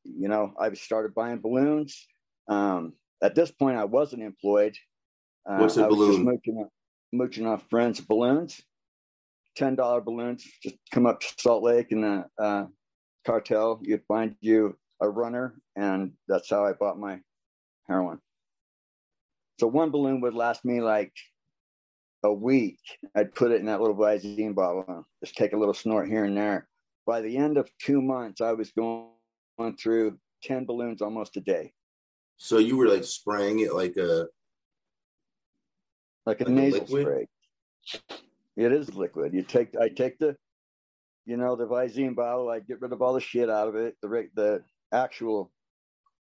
[0.05, 2.07] you know, I started buying balloons.
[2.49, 4.77] Um, at this point, I wasn't employed.
[5.49, 6.09] Uh, What's a I balloon?
[6.09, 6.69] Was just mooching, off,
[7.13, 8.61] mooching off friends' balloons,
[9.57, 10.45] ten dollar balloons.
[10.63, 12.67] Just come up to Salt Lake in the uh,
[13.25, 13.81] cartel.
[13.83, 17.21] You'd find you a runner, and that's how I bought my
[17.89, 18.19] heroin.
[19.59, 21.13] So one balloon would last me like
[22.25, 22.79] a week.
[23.15, 26.37] I'd put it in that little Visine bottle, just take a little snort here and
[26.37, 26.69] there.
[27.07, 29.09] By the end of two months, I was going
[29.79, 31.73] through 10 balloons almost a day.
[32.37, 34.27] So you were like spraying it like a
[36.27, 37.27] like a like nasal a spray.
[38.57, 39.33] It is liquid.
[39.33, 40.37] You take I take the
[41.25, 43.97] you know the Visine bottle, I get rid of all the shit out of it,
[44.03, 44.63] the the
[44.93, 45.51] actual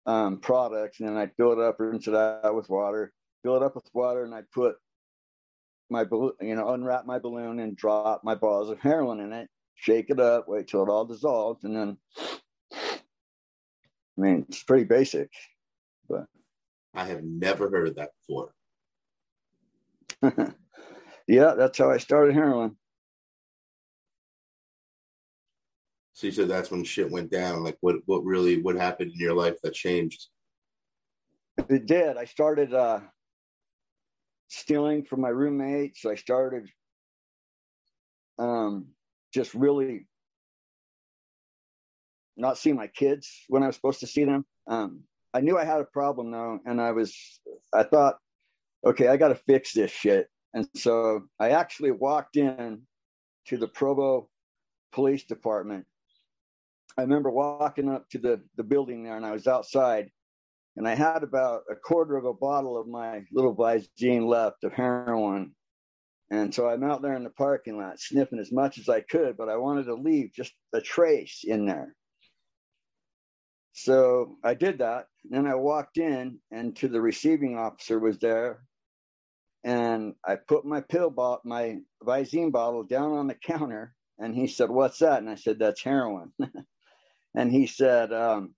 [0.06, 3.64] um, products, and then I fill it up, rinse it out with water, fill it
[3.64, 4.76] up with water, and I put
[5.90, 9.50] my balloon, you know, unwrap my balloon and drop my balls of heroin in it,
[9.76, 11.98] shake it up, wait till it all dissolves, and then
[12.72, 15.30] I mean it's pretty basic,
[16.10, 16.26] but
[16.94, 18.54] I have never heard of that before.
[21.28, 22.76] yeah, that's how I started heroin.
[26.14, 27.64] So you said that's when shit went down.
[27.64, 30.28] Like what what really what happened in your life that changed?
[31.70, 32.18] It did.
[32.18, 33.00] I started uh
[34.48, 36.06] stealing from my roommates.
[36.06, 36.70] I started
[38.38, 38.88] um
[39.34, 40.08] just really
[42.38, 44.46] not seeing my kids when I was supposed to see them.
[44.68, 45.02] Um
[45.34, 47.18] I knew I had a problem though, and I was
[47.74, 48.18] I thought,
[48.86, 50.28] okay, I gotta fix this shit.
[50.54, 52.82] And so I actually walked in
[53.48, 54.30] to the Provo
[54.92, 55.86] Police Department
[56.98, 60.10] I remember walking up to the, the building there and I was outside
[60.76, 64.74] and I had about a quarter of a bottle of my little Visine left of
[64.74, 65.54] heroin.
[66.30, 69.38] And so I'm out there in the parking lot sniffing as much as I could,
[69.38, 71.96] but I wanted to leave just a trace in there.
[73.74, 75.08] So I did that.
[75.26, 78.64] Then I walked in and to the receiving officer was there.
[79.64, 83.96] And I put my pill bottle, my Visine bottle down on the counter.
[84.20, 85.20] And he said, What's that?
[85.20, 86.34] And I said, That's heroin.
[87.36, 88.54] and he said, um,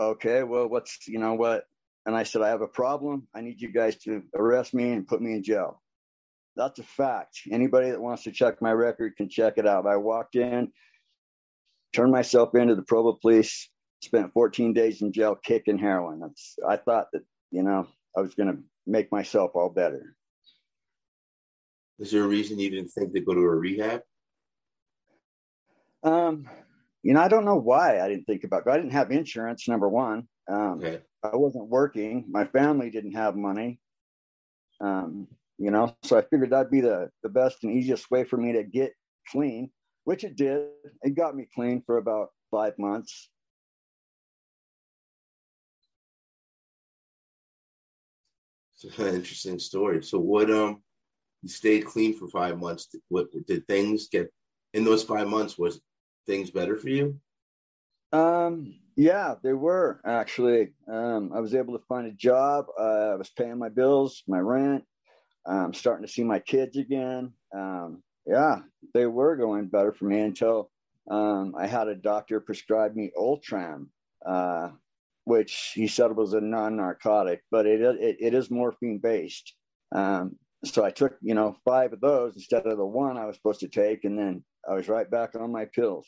[0.00, 1.64] "Okay, well, what's you know what?"
[2.04, 3.28] And I said, "I have a problem.
[3.34, 5.82] I need you guys to arrest me and put me in jail."
[6.56, 7.40] That's a fact.
[7.50, 9.86] Anybody that wants to check my record can check it out.
[9.86, 10.72] I walked in,
[11.94, 13.68] turned myself into the Provo Police,
[14.02, 16.20] spent 14 days in jail kicking heroin.
[16.20, 20.14] That's I thought that you know I was going to make myself all better.
[21.98, 24.02] Is there a reason you didn't think to go to a rehab?
[26.02, 26.48] Um,
[27.02, 28.66] you know, I don't know why I didn't think about.
[28.66, 28.70] It.
[28.70, 29.66] I didn't have insurance.
[29.66, 31.00] Number one, um, okay.
[31.22, 32.26] I wasn't working.
[32.28, 33.80] My family didn't have money.
[34.80, 35.26] Um,
[35.58, 38.52] you know, so I figured that'd be the the best and easiest way for me
[38.52, 38.92] to get
[39.28, 39.70] clean,
[40.04, 40.68] which it did.
[41.02, 43.30] It got me clean for about five months.
[48.82, 50.02] It's an interesting story.
[50.02, 50.82] So, what um,
[51.42, 52.88] you stayed clean for five months.
[53.08, 54.32] What did things get
[54.74, 55.56] in those five months?
[55.58, 55.80] Was
[56.26, 57.18] things better for you?
[58.12, 60.72] Um, yeah, they were actually.
[60.90, 62.66] Um, I was able to find a job.
[62.78, 64.84] Uh, I was paying my bills, my rent.
[65.46, 67.32] I'm starting to see my kids again.
[67.54, 68.60] Um, yeah,
[68.92, 70.70] they were going better for me until
[71.08, 73.90] um, I had a doctor prescribe me Ultram,
[74.26, 74.70] uh,
[75.26, 79.54] which he said was a non-narcotic, but it it, it is morphine based.
[79.92, 83.36] Um, so I took you know five of those instead of the one I was
[83.36, 86.06] supposed to take, and then I was right back on my pills.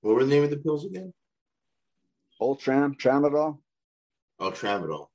[0.00, 1.12] What were the name of the pills again?
[2.40, 3.58] Ultram, Tramadol.
[4.40, 5.08] Oh, Tramadol.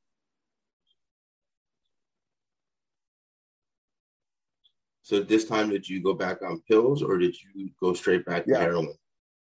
[5.01, 8.43] So this time, did you go back on pills, or did you go straight back
[8.45, 8.59] yeah.
[8.59, 8.93] to heroin?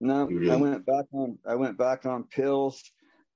[0.00, 1.38] No, I went back on.
[1.46, 2.82] I went back on pills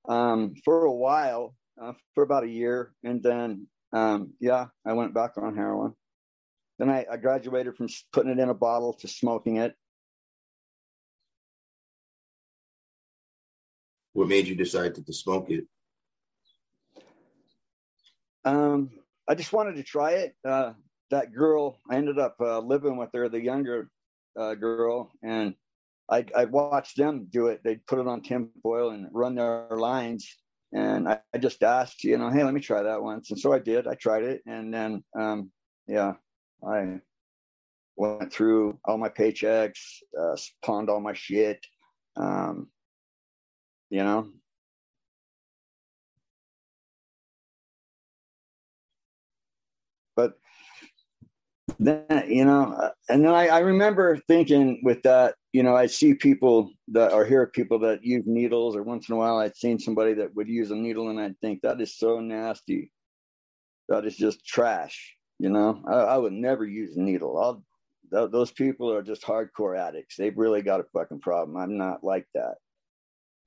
[0.07, 5.13] um, for a while, uh, for about a year, and then um, yeah, I went
[5.13, 5.93] back on heroin.
[6.79, 9.75] Then I, I graduated from putting it in a bottle to smoking it.
[14.13, 15.65] What made you decide to, to smoke it?
[18.45, 18.89] Um,
[19.27, 20.35] I just wanted to try it.
[20.47, 20.73] Uh,
[21.11, 23.89] that girl, I ended up uh, living with her, the younger
[24.37, 25.55] uh, girl, and
[26.09, 27.61] I, I watched them do it.
[27.63, 30.37] They'd put it on tinfoil and run their lines.
[30.71, 33.29] And I, I, just asked, you know, hey, let me try that once.
[33.31, 33.87] And so I did.
[33.87, 34.41] I tried it.
[34.47, 35.51] And then, um,
[35.87, 36.13] yeah,
[36.67, 36.99] I
[37.95, 39.79] went through all my paychecks,
[40.19, 40.35] uh,
[40.65, 41.63] pawned all my shit.
[42.15, 42.69] Um,
[43.89, 44.27] you know,
[50.15, 50.33] but
[51.79, 55.85] then you know uh, and then I, I, remember thinking with that you know i
[55.85, 59.55] see people that or hear people that use needles or once in a while i'd
[59.55, 62.91] seen somebody that would use a needle and i'd think that is so nasty.
[63.89, 65.81] That is just trash you know?
[65.87, 67.37] I, I would never use a needle.
[67.37, 67.63] I'll,
[68.13, 70.15] th- those people are just hardcore addicts.
[70.15, 71.57] They've really got a fucking problem.
[71.57, 72.55] I'm not like that.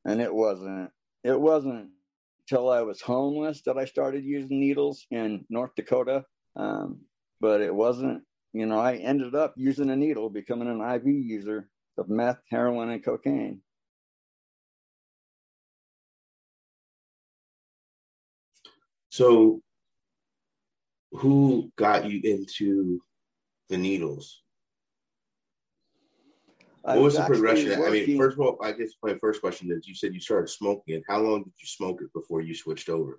[0.05, 0.91] And it wasn't
[1.25, 1.89] it wasn't
[2.41, 6.25] until i was homeless that i started using needles in north dakota
[6.57, 7.01] um,
[7.41, 11.69] but it wasn't, you know, I ended up using a needle, becoming an IV user
[11.99, 13.61] of meth, heroin, and cocaine.
[19.11, 19.63] So,
[21.13, 23.01] who got you into
[23.71, 24.43] the needles?
[26.83, 27.81] What was, was the progression?
[27.81, 30.21] Working, I mean, first of all, I guess my first question is: You said you
[30.21, 31.03] started smoking it.
[31.09, 33.19] How long did you smoke it before you switched over?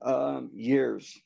[0.00, 1.16] Um, years.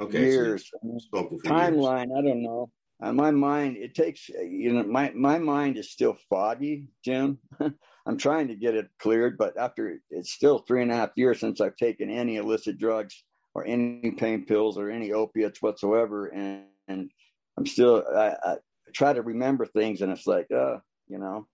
[0.00, 0.70] Okay, years.
[1.12, 2.18] So Timeline, years.
[2.18, 2.70] I don't know.
[3.02, 7.38] Uh, my mind, it takes, you know, my, my mind is still foggy, Jim.
[8.06, 11.40] I'm trying to get it cleared, but after it's still three and a half years
[11.40, 13.22] since I've taken any illicit drugs
[13.54, 16.26] or any pain pills or any opiates whatsoever.
[16.26, 17.10] And, and
[17.58, 18.56] I'm still, I, I
[18.94, 20.78] try to remember things and it's like, uh,
[21.08, 21.46] you know,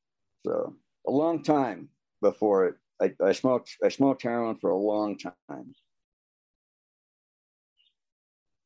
[0.46, 0.76] so
[1.06, 1.88] a long time
[2.20, 2.74] before it.
[3.00, 5.74] I, I smoked, I smoked heroin for a long time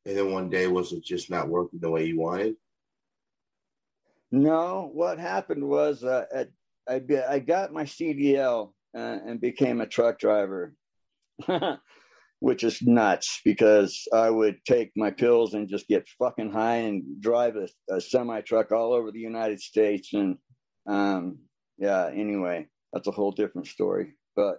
[0.07, 2.55] and then one day was it just not working the way you wanted?
[4.31, 6.25] No, what happened was uh,
[6.87, 10.73] I I got my CDL uh, and became a truck driver,
[12.39, 17.21] which is nuts because I would take my pills and just get fucking high and
[17.21, 20.13] drive a, a semi truck all over the United States.
[20.13, 20.37] And
[20.87, 21.39] um,
[21.77, 24.13] yeah, anyway, that's a whole different story.
[24.35, 24.57] But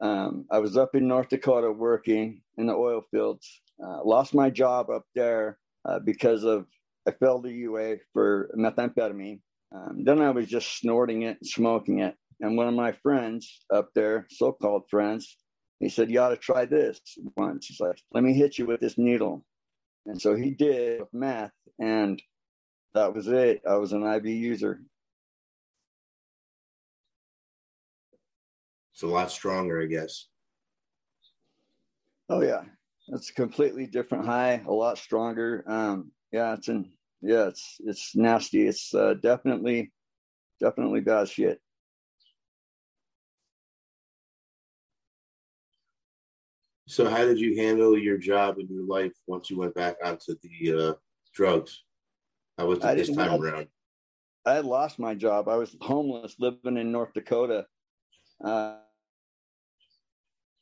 [0.00, 4.50] um, I was up in North Dakota working in the oil fields uh, lost my
[4.50, 6.66] job up there uh, because of
[7.08, 9.40] I failed the UA for methamphetamine.
[9.74, 12.14] Um, then I was just snorting it and smoking it.
[12.40, 15.38] And one of my friends up there, so-called friends,
[15.80, 17.00] he said, "You ought to try this
[17.36, 19.42] once." He's like, "Let me hit you with this needle."
[20.04, 22.20] And so he did with meth, and
[22.92, 23.62] that was it.
[23.66, 24.82] I was an IV user.
[28.92, 30.26] It's a lot stronger, I guess.
[32.28, 32.64] Oh yeah,
[33.08, 35.64] it's a completely different high, a lot stronger.
[35.66, 38.66] Um, yeah, it's in yeah, it's it's nasty.
[38.66, 39.92] It's uh, definitely
[40.60, 41.60] definitely bad shit.
[46.86, 50.34] So, how did you handle your job and your life once you went back onto
[50.42, 50.94] the uh,
[51.34, 51.84] drugs?
[52.56, 53.68] How was it this time around?
[54.46, 55.48] I had lost my job.
[55.48, 57.66] I was homeless, living in North Dakota.
[58.42, 58.76] Uh,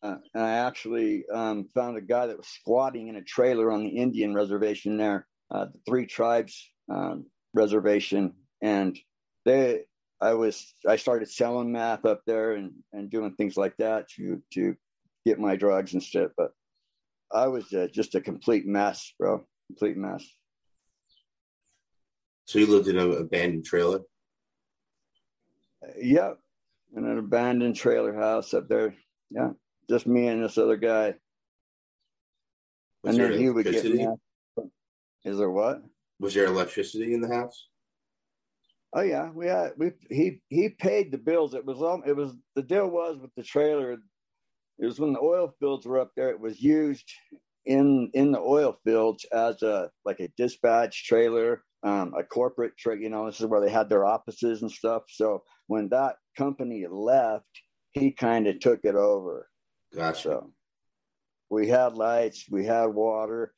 [0.02, 3.84] uh, and I actually um, found a guy that was squatting in a trailer on
[3.84, 8.98] the Indian reservation there, uh, the Three Tribes um, reservation, and
[9.44, 9.82] they.
[10.18, 14.42] I was I started selling meth up there and, and doing things like that to
[14.54, 14.74] to
[15.26, 16.30] get my drugs and stuff.
[16.38, 16.52] But
[17.30, 19.44] I was uh, just a complete mess, bro.
[19.66, 20.24] Complete mess.
[22.46, 24.00] So you lived in an abandoned trailer?
[26.00, 26.38] Yep,
[26.96, 28.94] in an abandoned trailer house up there.
[29.30, 29.50] Yeah
[29.88, 31.14] just me and this other guy.
[33.02, 34.06] Was and then he would get me.
[35.26, 35.82] Is there what?
[36.20, 37.66] Was there electricity in the house?
[38.94, 41.52] Oh yeah, we had we he he paid the bills.
[41.52, 43.92] It was um it was the deal was with the trailer.
[44.78, 46.30] It was when the oil fields were up there.
[46.30, 47.10] It was used
[47.64, 53.00] in in the oil fields as a like a dispatch trailer, um, a corporate trailer.
[53.00, 55.02] You know, this is where they had their offices and stuff.
[55.08, 57.50] So when that company left,
[57.90, 59.48] he kind of took it over.
[59.92, 60.22] Gotcha.
[60.22, 60.52] So
[61.50, 63.52] we had lights, we had water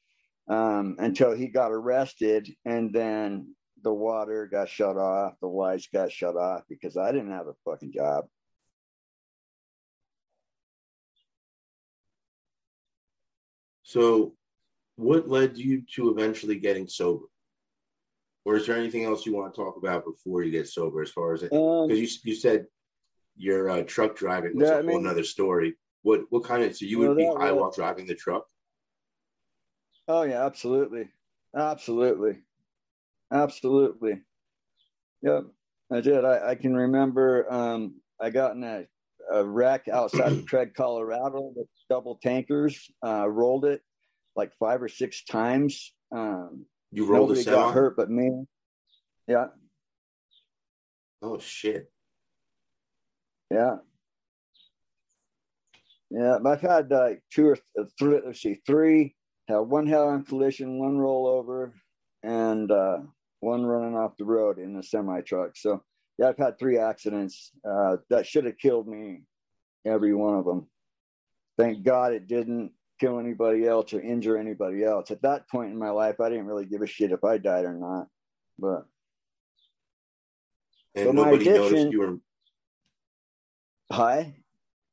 [0.49, 6.11] um, until he got arrested, and then the water got shut off, the lights got
[6.11, 8.25] shut off because I didn't have a fucking job.
[13.83, 14.35] So,
[14.97, 17.25] what led you to eventually getting sober?
[18.45, 21.03] Or is there anything else you want to talk about before you get sober?
[21.03, 22.67] As far as it, because um, you you said
[23.37, 25.75] your uh, truck driving was yeah, a whole I mean, other story.
[26.03, 28.47] What what kind of so you would be high while driving the truck?
[30.09, 31.09] Oh yeah, absolutely,
[31.55, 32.39] absolutely,
[33.31, 34.23] absolutely.
[35.23, 35.45] Yep,
[35.93, 36.25] I did.
[36.25, 38.87] I, I can remember um, I got in a,
[39.31, 42.91] a wreck outside of Craig, Colorado, with double tankers.
[43.05, 43.83] Uh, rolled it
[44.35, 45.93] like five or six times.
[46.11, 48.45] Um, You rolled Nobody a got hurt but me.
[49.27, 49.49] Yeah,
[51.21, 51.93] Oh shit!
[53.51, 53.77] yeah,
[56.11, 56.39] yeah.
[56.47, 58.21] I've had uh, two or th- three.
[58.25, 59.17] Let's see, three.
[59.49, 61.73] Had one head-on collision, one rollover,
[62.23, 62.99] and uh,
[63.41, 65.57] one running off the road in a semi truck.
[65.57, 65.83] So
[66.19, 69.23] yeah, I've had three accidents uh, that should have killed me.
[69.87, 70.69] Every one of them.
[71.57, 75.11] Thank God it didn't kill anybody else or injure anybody else.
[75.11, 77.65] At that point in my life, I didn't really give a shit if I died
[77.65, 78.09] or not.
[78.59, 78.87] But
[80.95, 82.19] And my nobody noticed you were.
[83.91, 84.37] hi,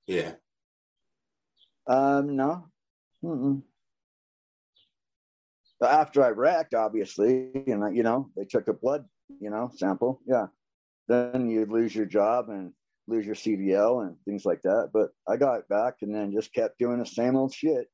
[0.08, 0.34] Yeah.
[1.88, 2.68] um, no.
[3.24, 3.64] Mm-mm.
[5.80, 9.08] But After I wrecked, obviously, and I- you know, they took a blood,
[9.40, 10.22] you know, sample.
[10.26, 10.48] Yeah.
[11.08, 12.74] Then you'd lose your job and
[13.08, 14.90] lose your CDL and things like that.
[14.94, 17.88] But I got it back and then just kept doing the same old shit.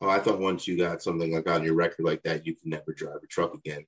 [0.00, 2.70] Oh, I thought once you got something like on your record like that, you can
[2.70, 3.86] never drive a truck again.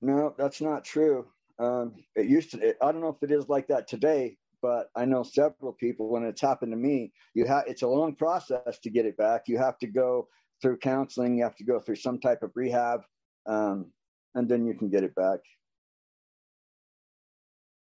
[0.00, 1.28] No, that's not true.
[1.58, 2.68] Um, it used to.
[2.68, 6.08] It, I don't know if it is like that today, but I know several people.
[6.08, 7.64] When it's happened to me, you have.
[7.66, 9.42] It's a long process to get it back.
[9.48, 10.28] You have to go
[10.62, 11.36] through counseling.
[11.36, 13.00] You have to go through some type of rehab,
[13.46, 13.90] um,
[14.34, 15.40] and then you can get it back.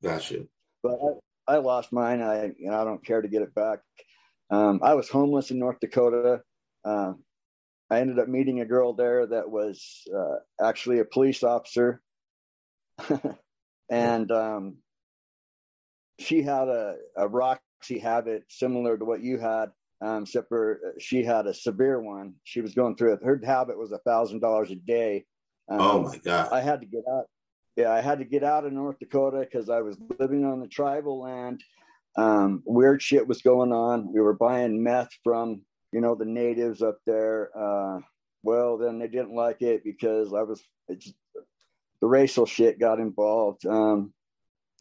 [0.02, 0.46] Gotcha.
[0.82, 0.98] But
[1.48, 2.22] I, I lost mine.
[2.22, 3.80] I you know I don't care to get it back.
[4.50, 6.42] Um, I was homeless in North Dakota.
[6.84, 7.14] Uh,
[7.90, 12.00] I ended up meeting a girl there that was uh, actually a police officer,
[13.90, 14.76] and um,
[16.22, 19.70] she had a, a Roxy habit similar to what you had,
[20.00, 22.34] um, except for she had a severe one.
[22.44, 23.20] She was going through it.
[23.24, 25.24] Her habit was a thousand dollars a day.
[25.68, 26.52] Um, oh my god.
[26.52, 27.24] I had to get out.
[27.76, 30.68] Yeah, I had to get out of North Dakota because I was living on the
[30.68, 31.62] tribal land.
[32.18, 34.12] Um, weird shit was going on.
[34.12, 37.50] We were buying meth from, you know, the natives up there.
[37.56, 38.00] Uh,
[38.42, 41.12] well, then they didn't like it because I was, it's,
[42.02, 43.64] the racial shit got involved.
[43.64, 44.12] Um,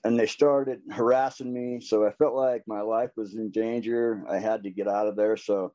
[0.03, 1.81] and they started harassing me.
[1.81, 4.23] So I felt like my life was in danger.
[4.29, 5.37] I had to get out of there.
[5.37, 5.73] So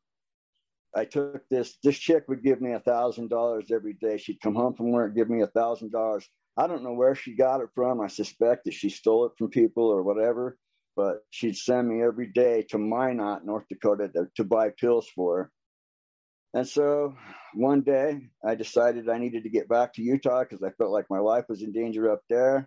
[0.94, 1.76] I took this.
[1.82, 4.16] This chick would give me a thousand dollars every day.
[4.18, 6.28] She'd come home from work, give me a thousand dollars.
[6.56, 8.00] I don't know where she got it from.
[8.00, 10.58] I suspect that she stole it from people or whatever.
[10.96, 15.36] But she'd send me every day to Minot, North Dakota, to, to buy pills for
[15.36, 15.52] her.
[16.54, 17.14] And so
[17.52, 21.04] one day I decided I needed to get back to Utah because I felt like
[21.10, 22.66] my life was in danger up there.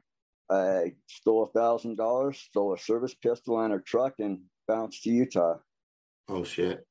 [0.50, 5.12] I stole a thousand dollars, stole a service pistol on her truck, and bounced to
[5.12, 5.58] Utah.
[6.28, 6.86] Oh shit.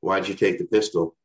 [0.00, 1.16] Why'd you take the pistol?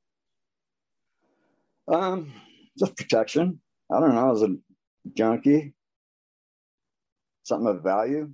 [1.87, 2.31] Um,
[2.79, 3.59] just protection.
[3.91, 4.27] I don't know.
[4.27, 4.55] I was a
[5.13, 5.73] junkie.
[7.43, 8.31] Something of value.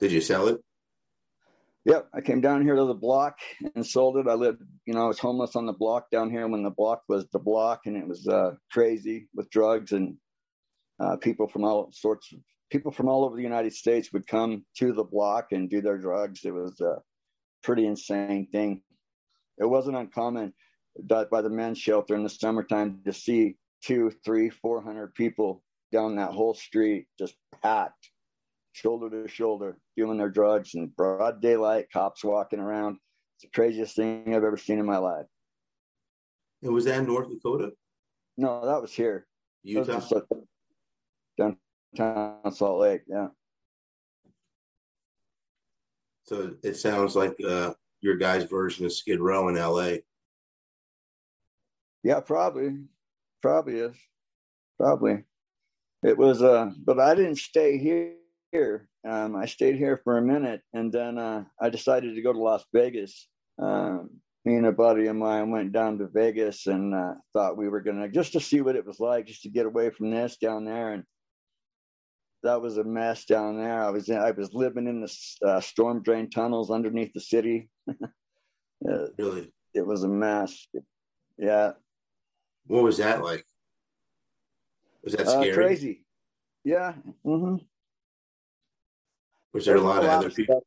[0.00, 0.60] Did you sell it?
[1.88, 3.38] Yep, I came down here to the block
[3.74, 4.28] and sold it.
[4.28, 7.00] I lived, you know, I was homeless on the block down here when the block
[7.08, 10.18] was the block, and it was uh, crazy with drugs and
[11.00, 14.66] uh, people from all sorts of people from all over the United States would come
[14.76, 16.40] to the block and do their drugs.
[16.44, 16.96] It was a
[17.62, 18.82] pretty insane thing.
[19.56, 20.52] It wasn't uncommon
[21.06, 25.62] that by the men's shelter in the summertime to see two, three, four hundred people
[25.90, 28.10] down that whole street just packed
[28.78, 32.98] shoulder to shoulder, doing their drugs in broad daylight, cops walking around.
[33.36, 35.26] It's the craziest thing I've ever seen in my life.
[36.62, 37.72] And was that in North Dakota?
[38.36, 39.26] No, that was here.
[39.64, 40.16] Was Utah?
[40.16, 41.54] uh,
[41.96, 43.02] downtown Salt Lake.
[43.08, 43.28] Yeah.
[46.24, 49.98] So it sounds like uh, your guy's version of Skid Row in LA.
[52.04, 52.76] Yeah, probably.
[53.42, 53.96] Probably is.
[54.78, 55.24] Probably.
[56.04, 58.14] It was, uh, but I didn't stay here.
[58.52, 62.32] Here, um, I stayed here for a minute, and then uh, I decided to go
[62.32, 63.28] to Las Vegas.
[63.60, 64.10] Um,
[64.44, 67.82] me and a buddy of mine went down to Vegas and uh, thought we were
[67.82, 70.64] gonna just to see what it was like, just to get away from this down
[70.64, 70.94] there.
[70.94, 71.04] And
[72.42, 73.82] that was a mess down there.
[73.84, 77.68] I was in, I was living in the uh, storm drain tunnels underneath the city.
[78.88, 79.52] Uh, Really?
[79.74, 80.68] it was a mess.
[81.36, 81.72] Yeah,
[82.68, 83.44] What was that like?
[85.02, 85.52] Was that uh, scary?
[85.52, 86.04] crazy.
[86.62, 86.92] Yeah.
[87.24, 87.56] hmm
[89.52, 90.64] Was there a lot of other people?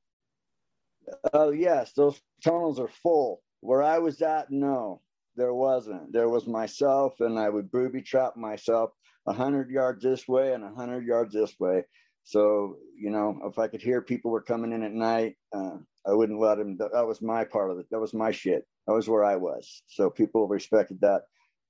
[1.33, 3.41] Oh yes, those tunnels are full.
[3.59, 5.01] Where I was at, no,
[5.35, 6.11] there wasn't.
[6.11, 8.91] There was myself, and I would booby trap myself
[9.27, 11.83] a hundred yards this way and a hundred yards this way.
[12.23, 15.77] So you know, if I could hear people were coming in at night, uh,
[16.07, 16.77] I wouldn't let them.
[16.77, 17.85] That was my part of it.
[17.91, 18.65] That was my shit.
[18.87, 19.83] That was where I was.
[19.87, 21.23] So people respected that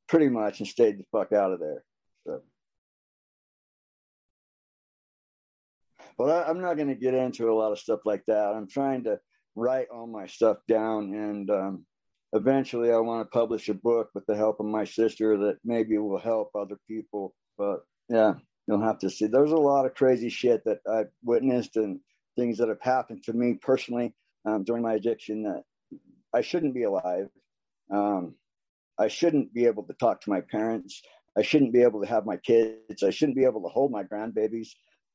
[0.08, 1.84] pretty much and stayed the fuck out of there.
[2.26, 2.42] So.
[6.22, 8.54] But I, I'm not going to get into a lot of stuff like that.
[8.56, 9.20] I'm trying to
[9.56, 11.16] write all my stuff down.
[11.16, 11.86] And um,
[12.32, 15.98] eventually, I want to publish a book with the help of my sister that maybe
[15.98, 17.34] will help other people.
[17.58, 18.34] But yeah,
[18.68, 19.26] you'll have to see.
[19.26, 22.00] There's a lot of crazy shit that I've witnessed and
[22.38, 24.14] things that have happened to me personally
[24.46, 25.64] um, during my addiction that
[26.36, 27.30] I shouldn't be alive.
[27.92, 28.36] Um,
[29.00, 31.02] I shouldn't be able to talk to my parents.
[31.36, 33.02] I shouldn't be able to have my kids.
[33.02, 34.68] I shouldn't be able to hold my grandbabies.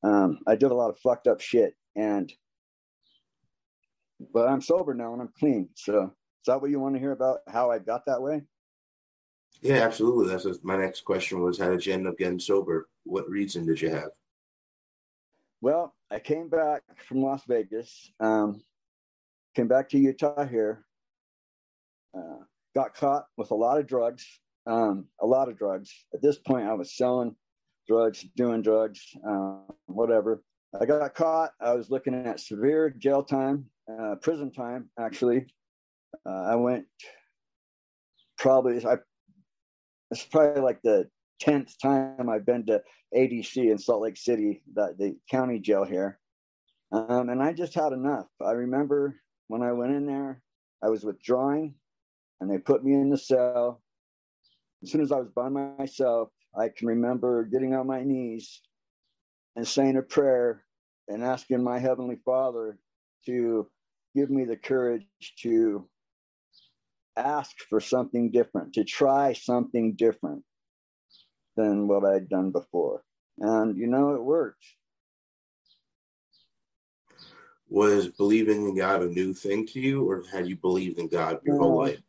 [0.06, 2.32] Um, I did a lot of fucked up shit, and
[4.32, 5.68] but I'm sober now and I'm clean.
[5.74, 8.42] So is that what you want to hear about how I got that way?
[9.62, 10.28] Yeah, absolutely.
[10.28, 11.58] That's what my next question was.
[11.58, 12.88] How did you end up getting sober?
[13.04, 14.10] What reason did you have?
[15.60, 18.62] Well, I came back from Las Vegas, um,
[19.56, 20.84] came back to Utah here,
[22.16, 22.44] uh,
[22.74, 24.24] got caught with a lot of drugs,
[24.66, 25.90] um, a lot of drugs.
[26.14, 27.34] At this point, I was selling
[27.86, 30.42] drugs, doing drugs, uh, whatever.
[30.78, 31.50] I got caught.
[31.60, 35.46] I was looking at severe jail time, uh, prison time, actually.
[36.26, 36.86] Uh, I went
[38.38, 38.96] probably, I,
[40.10, 41.08] it's probably like the
[41.42, 42.82] 10th time I've been to
[43.14, 46.18] ADC in Salt Lake City, the, the county jail here.
[46.92, 48.26] Um, and I just had enough.
[48.44, 49.16] I remember
[49.48, 50.42] when I went in there,
[50.82, 51.74] I was withdrawing
[52.40, 53.82] and they put me in the cell.
[54.82, 58.60] As soon as I was by myself, I can remember getting on my knees
[59.56, 60.64] and saying a prayer
[61.08, 62.78] and asking my Heavenly Father
[63.26, 63.68] to
[64.14, 65.06] give me the courage
[65.42, 65.86] to
[67.16, 70.44] ask for something different, to try something different
[71.56, 73.02] than what I'd done before.
[73.38, 74.64] And, you know, it worked.
[77.68, 81.40] Was believing in God a new thing to you, or had you believed in God
[81.44, 82.00] your whole life?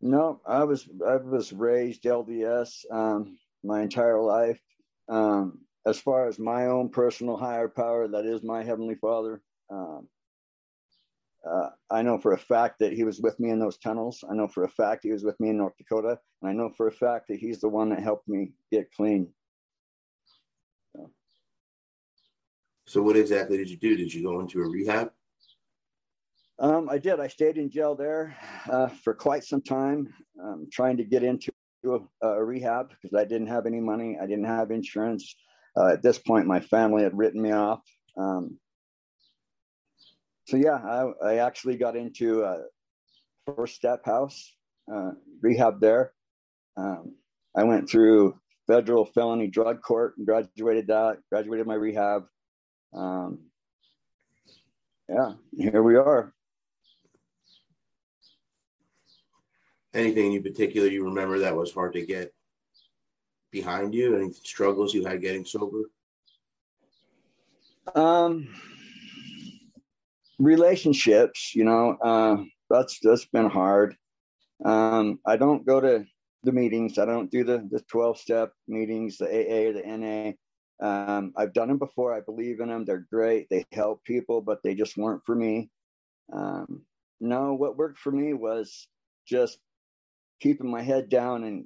[0.00, 4.60] No, I was I was raised LDS um, my entire life.
[5.08, 9.42] Um, as far as my own personal higher power, that is my heavenly Father.
[9.70, 10.08] Um,
[11.48, 14.22] uh, I know for a fact that he was with me in those tunnels.
[14.28, 16.70] I know for a fact he was with me in North Dakota, and I know
[16.76, 19.28] for a fact that he's the one that helped me get clean.
[20.94, 21.10] So,
[22.86, 23.96] so what exactly did you do?
[23.96, 25.12] Did you go into a rehab?
[26.60, 27.20] Um, I did.
[27.20, 28.36] I stayed in jail there
[28.70, 31.52] uh, for quite some time, um, trying to get into
[31.84, 34.18] a, a, rehab because I didn't have any money.
[34.20, 35.36] I didn't have insurance.
[35.76, 37.80] Uh, at this point, my family had written me off.
[38.16, 38.58] Um,
[40.46, 42.64] so yeah, I, I, actually got into a
[43.46, 44.52] first step house
[44.92, 46.12] uh, rehab there.
[46.76, 47.14] Um,
[47.56, 48.36] I went through
[48.66, 51.18] federal felony drug court and graduated that.
[51.30, 52.24] Graduated my rehab.
[52.92, 53.38] Um,
[55.08, 56.32] yeah, here we are.
[59.98, 62.32] Anything in particular you remember that was hard to get
[63.50, 64.16] behind you?
[64.16, 65.82] Any struggles you had getting sober?
[67.94, 68.48] Um,
[70.38, 73.96] relationships, you know, uh, that's that's been hard.
[74.64, 76.04] Um, I don't go to
[76.44, 76.98] the meetings.
[76.98, 80.32] I don't do the the twelve step meetings, the AA, the NA.
[80.80, 82.14] Um, I've done them before.
[82.14, 82.84] I believe in them.
[82.84, 83.48] They're great.
[83.50, 85.70] They help people, but they just weren't for me.
[86.32, 86.82] Um,
[87.20, 88.86] no, what worked for me was
[89.26, 89.58] just
[90.40, 91.64] keeping my head down and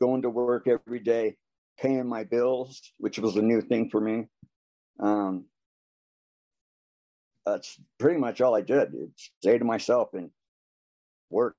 [0.00, 1.36] going to work every day,
[1.78, 4.26] paying my bills, which was a new thing for me.
[5.00, 5.46] Um,
[7.44, 8.92] that's pretty much all I did.
[9.40, 10.30] Stay to myself and
[11.30, 11.56] work.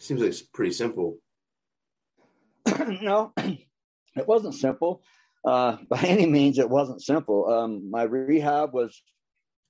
[0.00, 1.18] Seems like it's pretty simple.
[3.02, 5.02] no, it wasn't simple.
[5.44, 7.48] Uh, by any means, it wasn't simple.
[7.48, 9.00] Um, my rehab was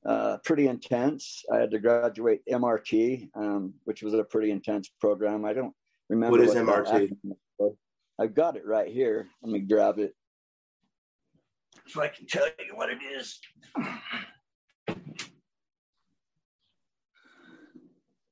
[0.06, 1.44] uh, pretty intense.
[1.52, 5.44] I had to graduate MRT, um, which was a pretty intense program.
[5.44, 5.74] I don't
[6.08, 6.38] remember.
[6.38, 7.10] What is what MRT?
[8.18, 9.28] I've got it right here.
[9.42, 10.14] Let me grab it
[11.86, 13.40] so I can tell you what it is.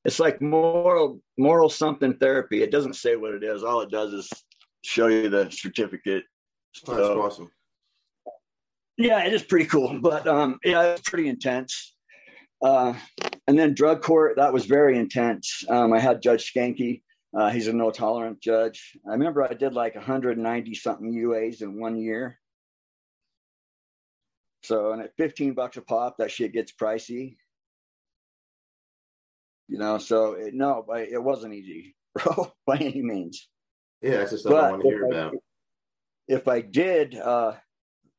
[0.04, 2.62] It's like moral moral something therapy.
[2.62, 3.62] It doesn't say what it is.
[3.62, 4.30] All it does is
[4.82, 6.24] show you the certificate.
[6.86, 7.50] Oh, that's awesome
[9.00, 9.98] yeah, it is pretty cool.
[10.00, 11.94] But um, yeah, it's pretty intense.
[12.62, 12.94] Uh,
[13.46, 15.64] and then drug court, that was very intense.
[15.68, 17.02] Um, I had Judge Skanky.
[17.36, 18.98] Uh, he's a no tolerant judge.
[19.08, 22.38] I remember I did like 190 something UAs in one year.
[24.62, 27.36] So, and at 15 bucks a pop, that shit gets pricey.
[29.68, 33.48] You know, so it, no, it wasn't easy, bro, by any means.
[34.02, 35.34] Yeah, that's just what I want to hear I, about.
[36.28, 37.54] If I did, uh,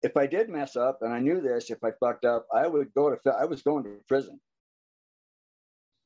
[0.03, 2.93] if I did mess up, and I knew this, if I fucked up, I would
[2.93, 4.39] go to, I was going to prison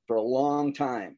[0.08, 1.18] for a long time.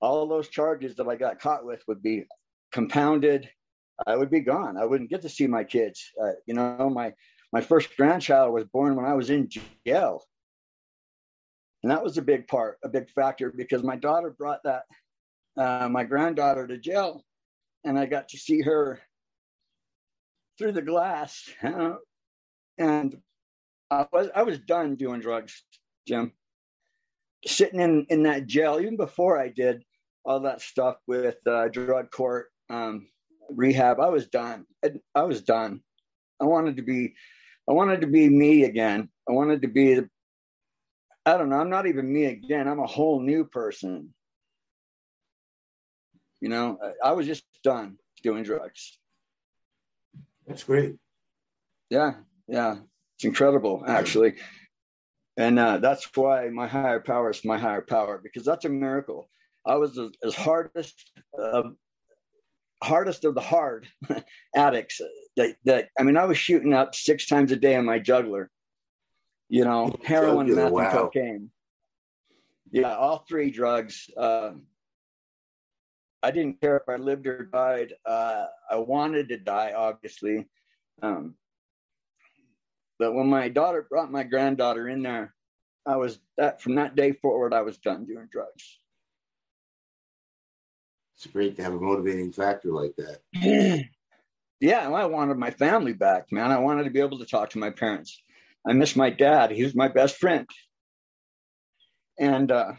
[0.00, 2.24] All those charges that I got caught with would be
[2.72, 3.48] compounded
[4.06, 4.76] I would be gone.
[4.76, 6.10] I wouldn't get to see my kids.
[6.20, 7.12] Uh, you know, my
[7.52, 9.48] my first grandchild was born when I was in
[9.86, 10.24] jail,
[11.82, 14.82] and that was a big part, a big factor, because my daughter brought that
[15.56, 17.24] uh, my granddaughter to jail,
[17.84, 19.00] and I got to see her
[20.58, 21.48] through the glass,
[22.78, 23.16] and
[23.90, 25.62] I was I was done doing drugs,
[26.06, 26.32] Jim.
[27.46, 29.84] Sitting in in that jail, even before I did
[30.24, 33.08] all that stuff with uh, drug court, um,
[33.50, 34.66] rehab, I was done.
[34.84, 35.80] I, I was done.
[36.40, 37.14] I wanted to be,
[37.68, 39.08] I wanted to be me again.
[39.28, 40.00] I wanted to be,
[41.26, 41.56] I don't know.
[41.56, 42.68] I'm not even me again.
[42.68, 44.12] I'm a whole new person.
[46.40, 48.98] You know, I, I was just done doing drugs.
[50.46, 50.96] That's great.
[51.90, 52.14] Yeah,
[52.48, 52.76] yeah,
[53.16, 54.34] it's incredible actually,
[55.36, 59.28] and uh, that's why my higher power is my higher power because that's a miracle.
[59.64, 60.94] I was as, as hardest,
[61.40, 61.62] uh,
[62.82, 63.86] hardest of the hard
[64.56, 65.00] addicts.
[65.36, 68.50] That, that I mean, I was shooting up six times a day on my juggler.
[69.48, 70.82] You know, heroin, meth, wow.
[70.82, 71.50] and cocaine.
[72.70, 74.08] Yeah, all three drugs.
[74.16, 74.52] Uh,
[76.22, 77.94] I didn't care if I lived or died.
[78.06, 80.46] Uh, I wanted to die, obviously.
[81.02, 81.34] Um,
[82.98, 85.34] but when my daughter brought my granddaughter in there,
[85.84, 88.78] I was that from that day forward, I was done doing drugs.
[91.16, 93.84] It's great to have a motivating factor like that.
[94.60, 96.50] yeah, I wanted my family back, man.
[96.52, 98.22] I wanted to be able to talk to my parents.
[98.66, 99.50] I miss my dad.
[99.50, 100.48] He was my best friend.
[102.18, 102.72] And uh,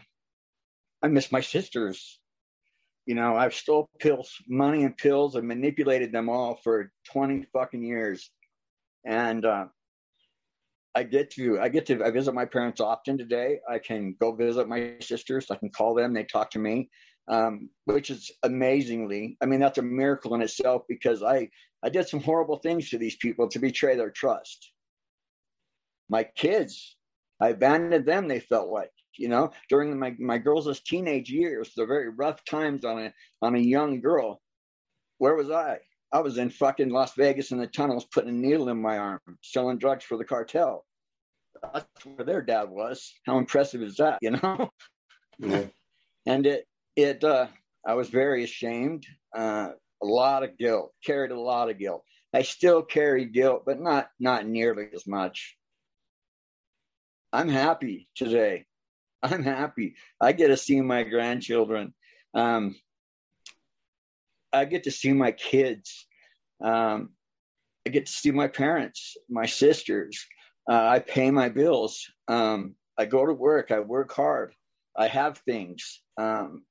[1.02, 2.18] I miss my sisters.
[3.06, 7.82] You know, I've stole pills, money and pills and manipulated them all for 20 fucking
[7.82, 8.30] years.
[9.04, 9.66] And uh,
[10.94, 13.58] I get to, I get to, I visit my parents often today.
[13.68, 15.50] I can go visit my sisters.
[15.50, 16.14] I can call them.
[16.14, 16.88] They talk to me,
[17.28, 21.48] um, which is amazingly, I mean, that's a miracle in itself because I,
[21.82, 24.72] I did some horrible things to these people to betray their trust.
[26.08, 26.96] My kids,
[27.40, 28.28] I abandoned them.
[28.28, 32.84] They felt like, you know, during my, my girls' teenage years, the very rough times
[32.84, 33.12] on a
[33.42, 34.40] on a young girl.
[35.18, 35.78] Where was I?
[36.12, 39.20] I was in fucking Las Vegas in the tunnels putting a needle in my arm,
[39.42, 40.84] selling drugs for the cartel.
[41.72, 43.12] That's where their dad was.
[43.26, 44.70] How impressive is that, you know?
[45.38, 45.66] Yeah.
[46.26, 47.48] and it it uh
[47.86, 49.06] I was very ashamed,
[49.36, 49.70] uh
[50.02, 52.04] a lot of guilt, carried a lot of guilt.
[52.32, 55.56] I still carry guilt, but not not nearly as much.
[57.32, 58.66] I'm happy today
[59.24, 59.94] I'm happy.
[60.20, 61.94] I get to see my grandchildren.
[62.34, 62.76] Um,
[64.52, 66.06] I get to see my kids.
[66.62, 67.10] Um,
[67.86, 70.22] I get to see my parents, my sisters.
[70.70, 72.06] Uh, I pay my bills.
[72.28, 73.70] Um, I go to work.
[73.70, 74.54] I work hard.
[74.96, 76.02] I have things.
[76.18, 76.64] Um,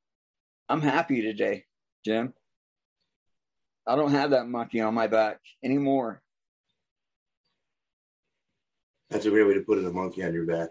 [0.70, 1.66] I'm happy today,
[2.06, 2.34] Jim.
[3.88, 6.22] I don't have that monkey on my back anymore.
[9.10, 10.70] That's a great way to put it, a monkey on your back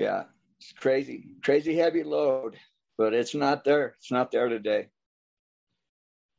[0.00, 0.24] yeah,
[0.58, 2.56] it's crazy, crazy heavy load,
[2.96, 3.94] but it's not there.
[3.98, 4.88] It's not there today.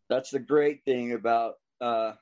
[0.09, 2.13] That's the great thing about uh,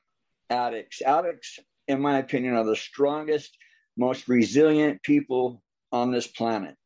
[0.50, 1.00] addicts.
[1.00, 3.56] Addicts, in my opinion, are the strongest,
[3.96, 6.76] most resilient people on this planet.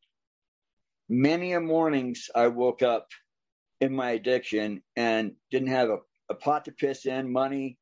[1.09, 3.09] Many a mornings I woke up
[3.81, 5.97] in my addiction and didn't have a,
[6.29, 7.77] a pot to piss in, money,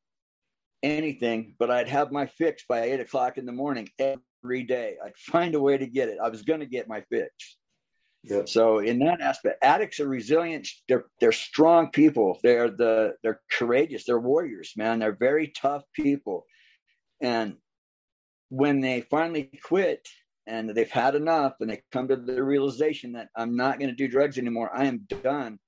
[0.82, 4.96] anything, but I'd have my fix by eight o'clock in the morning every day.
[5.04, 6.18] I'd find a way to get it.
[6.24, 7.58] I was going to get my fix.
[8.26, 8.48] Yep.
[8.48, 10.68] So in that aspect, addicts are resilient.
[10.88, 12.39] They're they're strong people.
[12.41, 14.06] They're the they're courageous.
[14.06, 15.00] They're warriors, man.
[15.00, 16.46] They're very tough people.
[17.22, 17.58] And
[18.50, 20.08] when they finally quit
[20.48, 23.96] and they've had enough and they come to the realization that I'm not going to
[23.96, 25.60] do drugs anymore, I am done.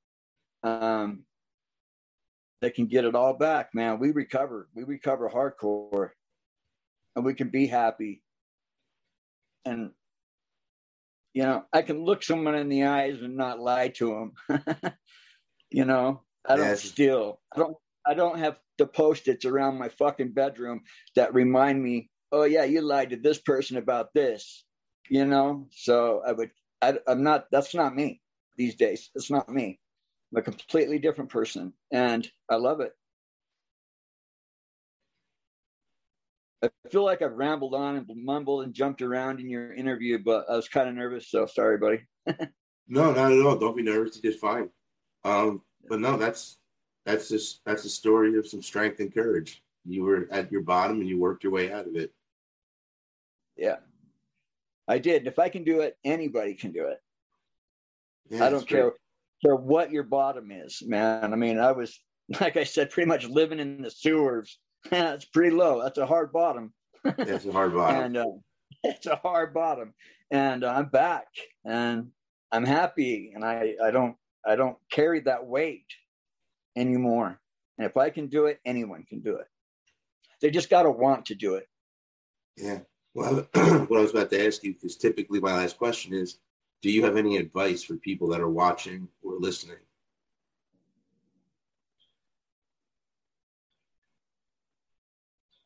[0.63, 1.23] Um,
[2.61, 3.99] they can get it all back, man.
[3.99, 4.69] We recover.
[4.73, 6.11] We recover hardcore,
[7.15, 8.21] and we can be happy
[9.65, 9.91] and
[11.33, 14.63] you know i can look someone in the eyes and not lie to them
[15.71, 16.83] you know i don't yes.
[16.83, 17.39] steal.
[17.53, 20.81] I don't i don't have the post-its around my fucking bedroom
[21.15, 24.63] that remind me oh yeah you lied to this person about this
[25.09, 25.67] you know?
[25.71, 26.51] So i would
[26.81, 28.21] I, i'm not that's not me
[28.57, 29.09] these days.
[29.15, 29.79] It's not me.
[30.31, 32.93] I'm a completely different person and i love it
[36.65, 40.45] I feel like I've rambled on and mumbled and jumped around in your interview, but
[40.49, 41.29] I was kind of nervous.
[41.29, 42.01] So sorry, buddy.
[42.87, 43.57] no, not at all.
[43.57, 44.15] Don't be nervous.
[44.15, 44.69] You did fine.
[45.23, 46.57] Um, but no, that's
[47.05, 49.63] that's just that's a story of some strength and courage.
[49.85, 52.11] You were at your bottom and you worked your way out of it.
[53.55, 53.77] Yeah,
[54.87, 55.27] I did.
[55.27, 56.99] If I can do it, anybody can do it.
[58.29, 58.93] Yeah, I don't care
[59.43, 61.31] care what your bottom is, man.
[61.31, 61.99] I mean, I was
[62.41, 64.59] like I said, pretty much living in the sewers.
[64.89, 65.81] That's pretty low.
[65.83, 66.73] That's a hard bottom.
[67.03, 68.03] That's a hard bottom.
[68.03, 68.25] and uh,
[68.83, 69.93] it's a hard bottom.
[70.31, 71.27] And uh, I'm back,
[71.63, 72.11] and
[72.51, 74.15] I'm happy, and I I don't
[74.45, 75.85] I don't carry that weight
[76.75, 77.39] anymore.
[77.77, 79.47] And if I can do it, anyone can do it.
[80.41, 81.67] They just got to want to do it.
[82.57, 82.79] Yeah.
[83.13, 86.39] Well, what I was about to ask you, because typically my last question is,
[86.81, 89.77] do you have any advice for people that are watching or listening?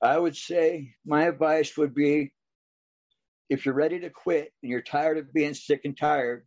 [0.01, 2.31] I would say my advice would be
[3.49, 6.45] if you're ready to quit and you're tired of being sick and tired,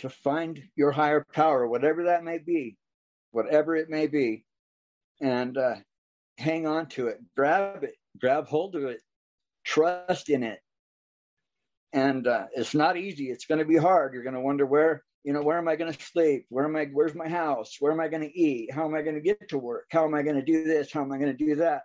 [0.00, 2.76] to find your higher power, whatever that may be,
[3.30, 4.44] whatever it may be,
[5.20, 5.76] and uh,
[6.38, 9.00] hang on to it, grab it, grab hold of it,
[9.64, 10.58] trust in it.
[11.92, 13.30] And uh, it's not easy.
[13.30, 14.12] It's going to be hard.
[14.12, 16.46] You're going to wonder where, you know, where am I going to sleep?
[16.48, 16.86] Where am I?
[16.86, 17.76] Where's my house?
[17.78, 18.72] Where am I going to eat?
[18.72, 19.86] How am I going to get to work?
[19.90, 20.90] How am I going to do this?
[20.90, 21.82] How am I going to do that?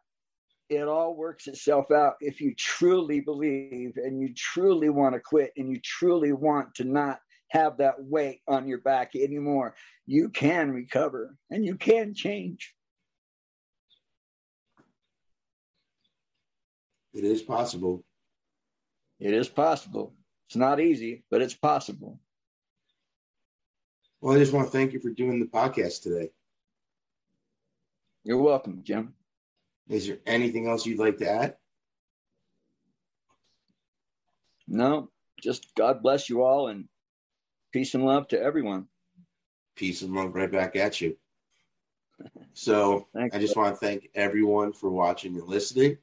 [0.70, 5.54] It all works itself out if you truly believe and you truly want to quit
[5.56, 9.76] and you truly want to not have that weight on your back anymore.
[10.06, 12.74] You can recover and you can change.
[17.14, 18.04] It is possible.
[19.20, 20.14] It is possible.
[20.48, 22.20] It's not easy, but it's possible.
[24.22, 26.30] Well, I just want to thank you for doing the podcast today.
[28.24, 29.14] You're welcome, Jim.
[29.90, 31.56] Is there anything else you'd like to add?
[34.68, 35.10] No,
[35.42, 36.86] just God bless you all and
[37.72, 38.88] peace and love to everyone.
[39.76, 41.16] Peace and love right back at you.
[42.54, 45.98] So Thanks, I just want to thank everyone for watching and listening.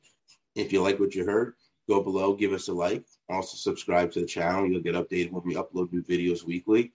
[0.55, 1.55] If you like what you heard,
[1.89, 3.05] go below, give us a like.
[3.29, 4.67] Also, subscribe to the channel.
[4.67, 6.93] You'll get updated when we upload new videos weekly.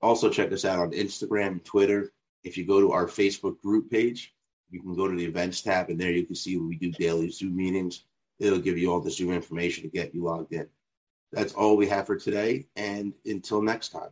[0.00, 2.12] Also, check us out on Instagram and Twitter.
[2.44, 4.32] If you go to our Facebook group page,
[4.70, 7.30] you can go to the events tab, and there you can see we do daily
[7.30, 8.04] Zoom meetings.
[8.38, 10.68] It'll give you all the Zoom information to get you logged in.
[11.32, 12.66] That's all we have for today.
[12.76, 14.10] And until next time.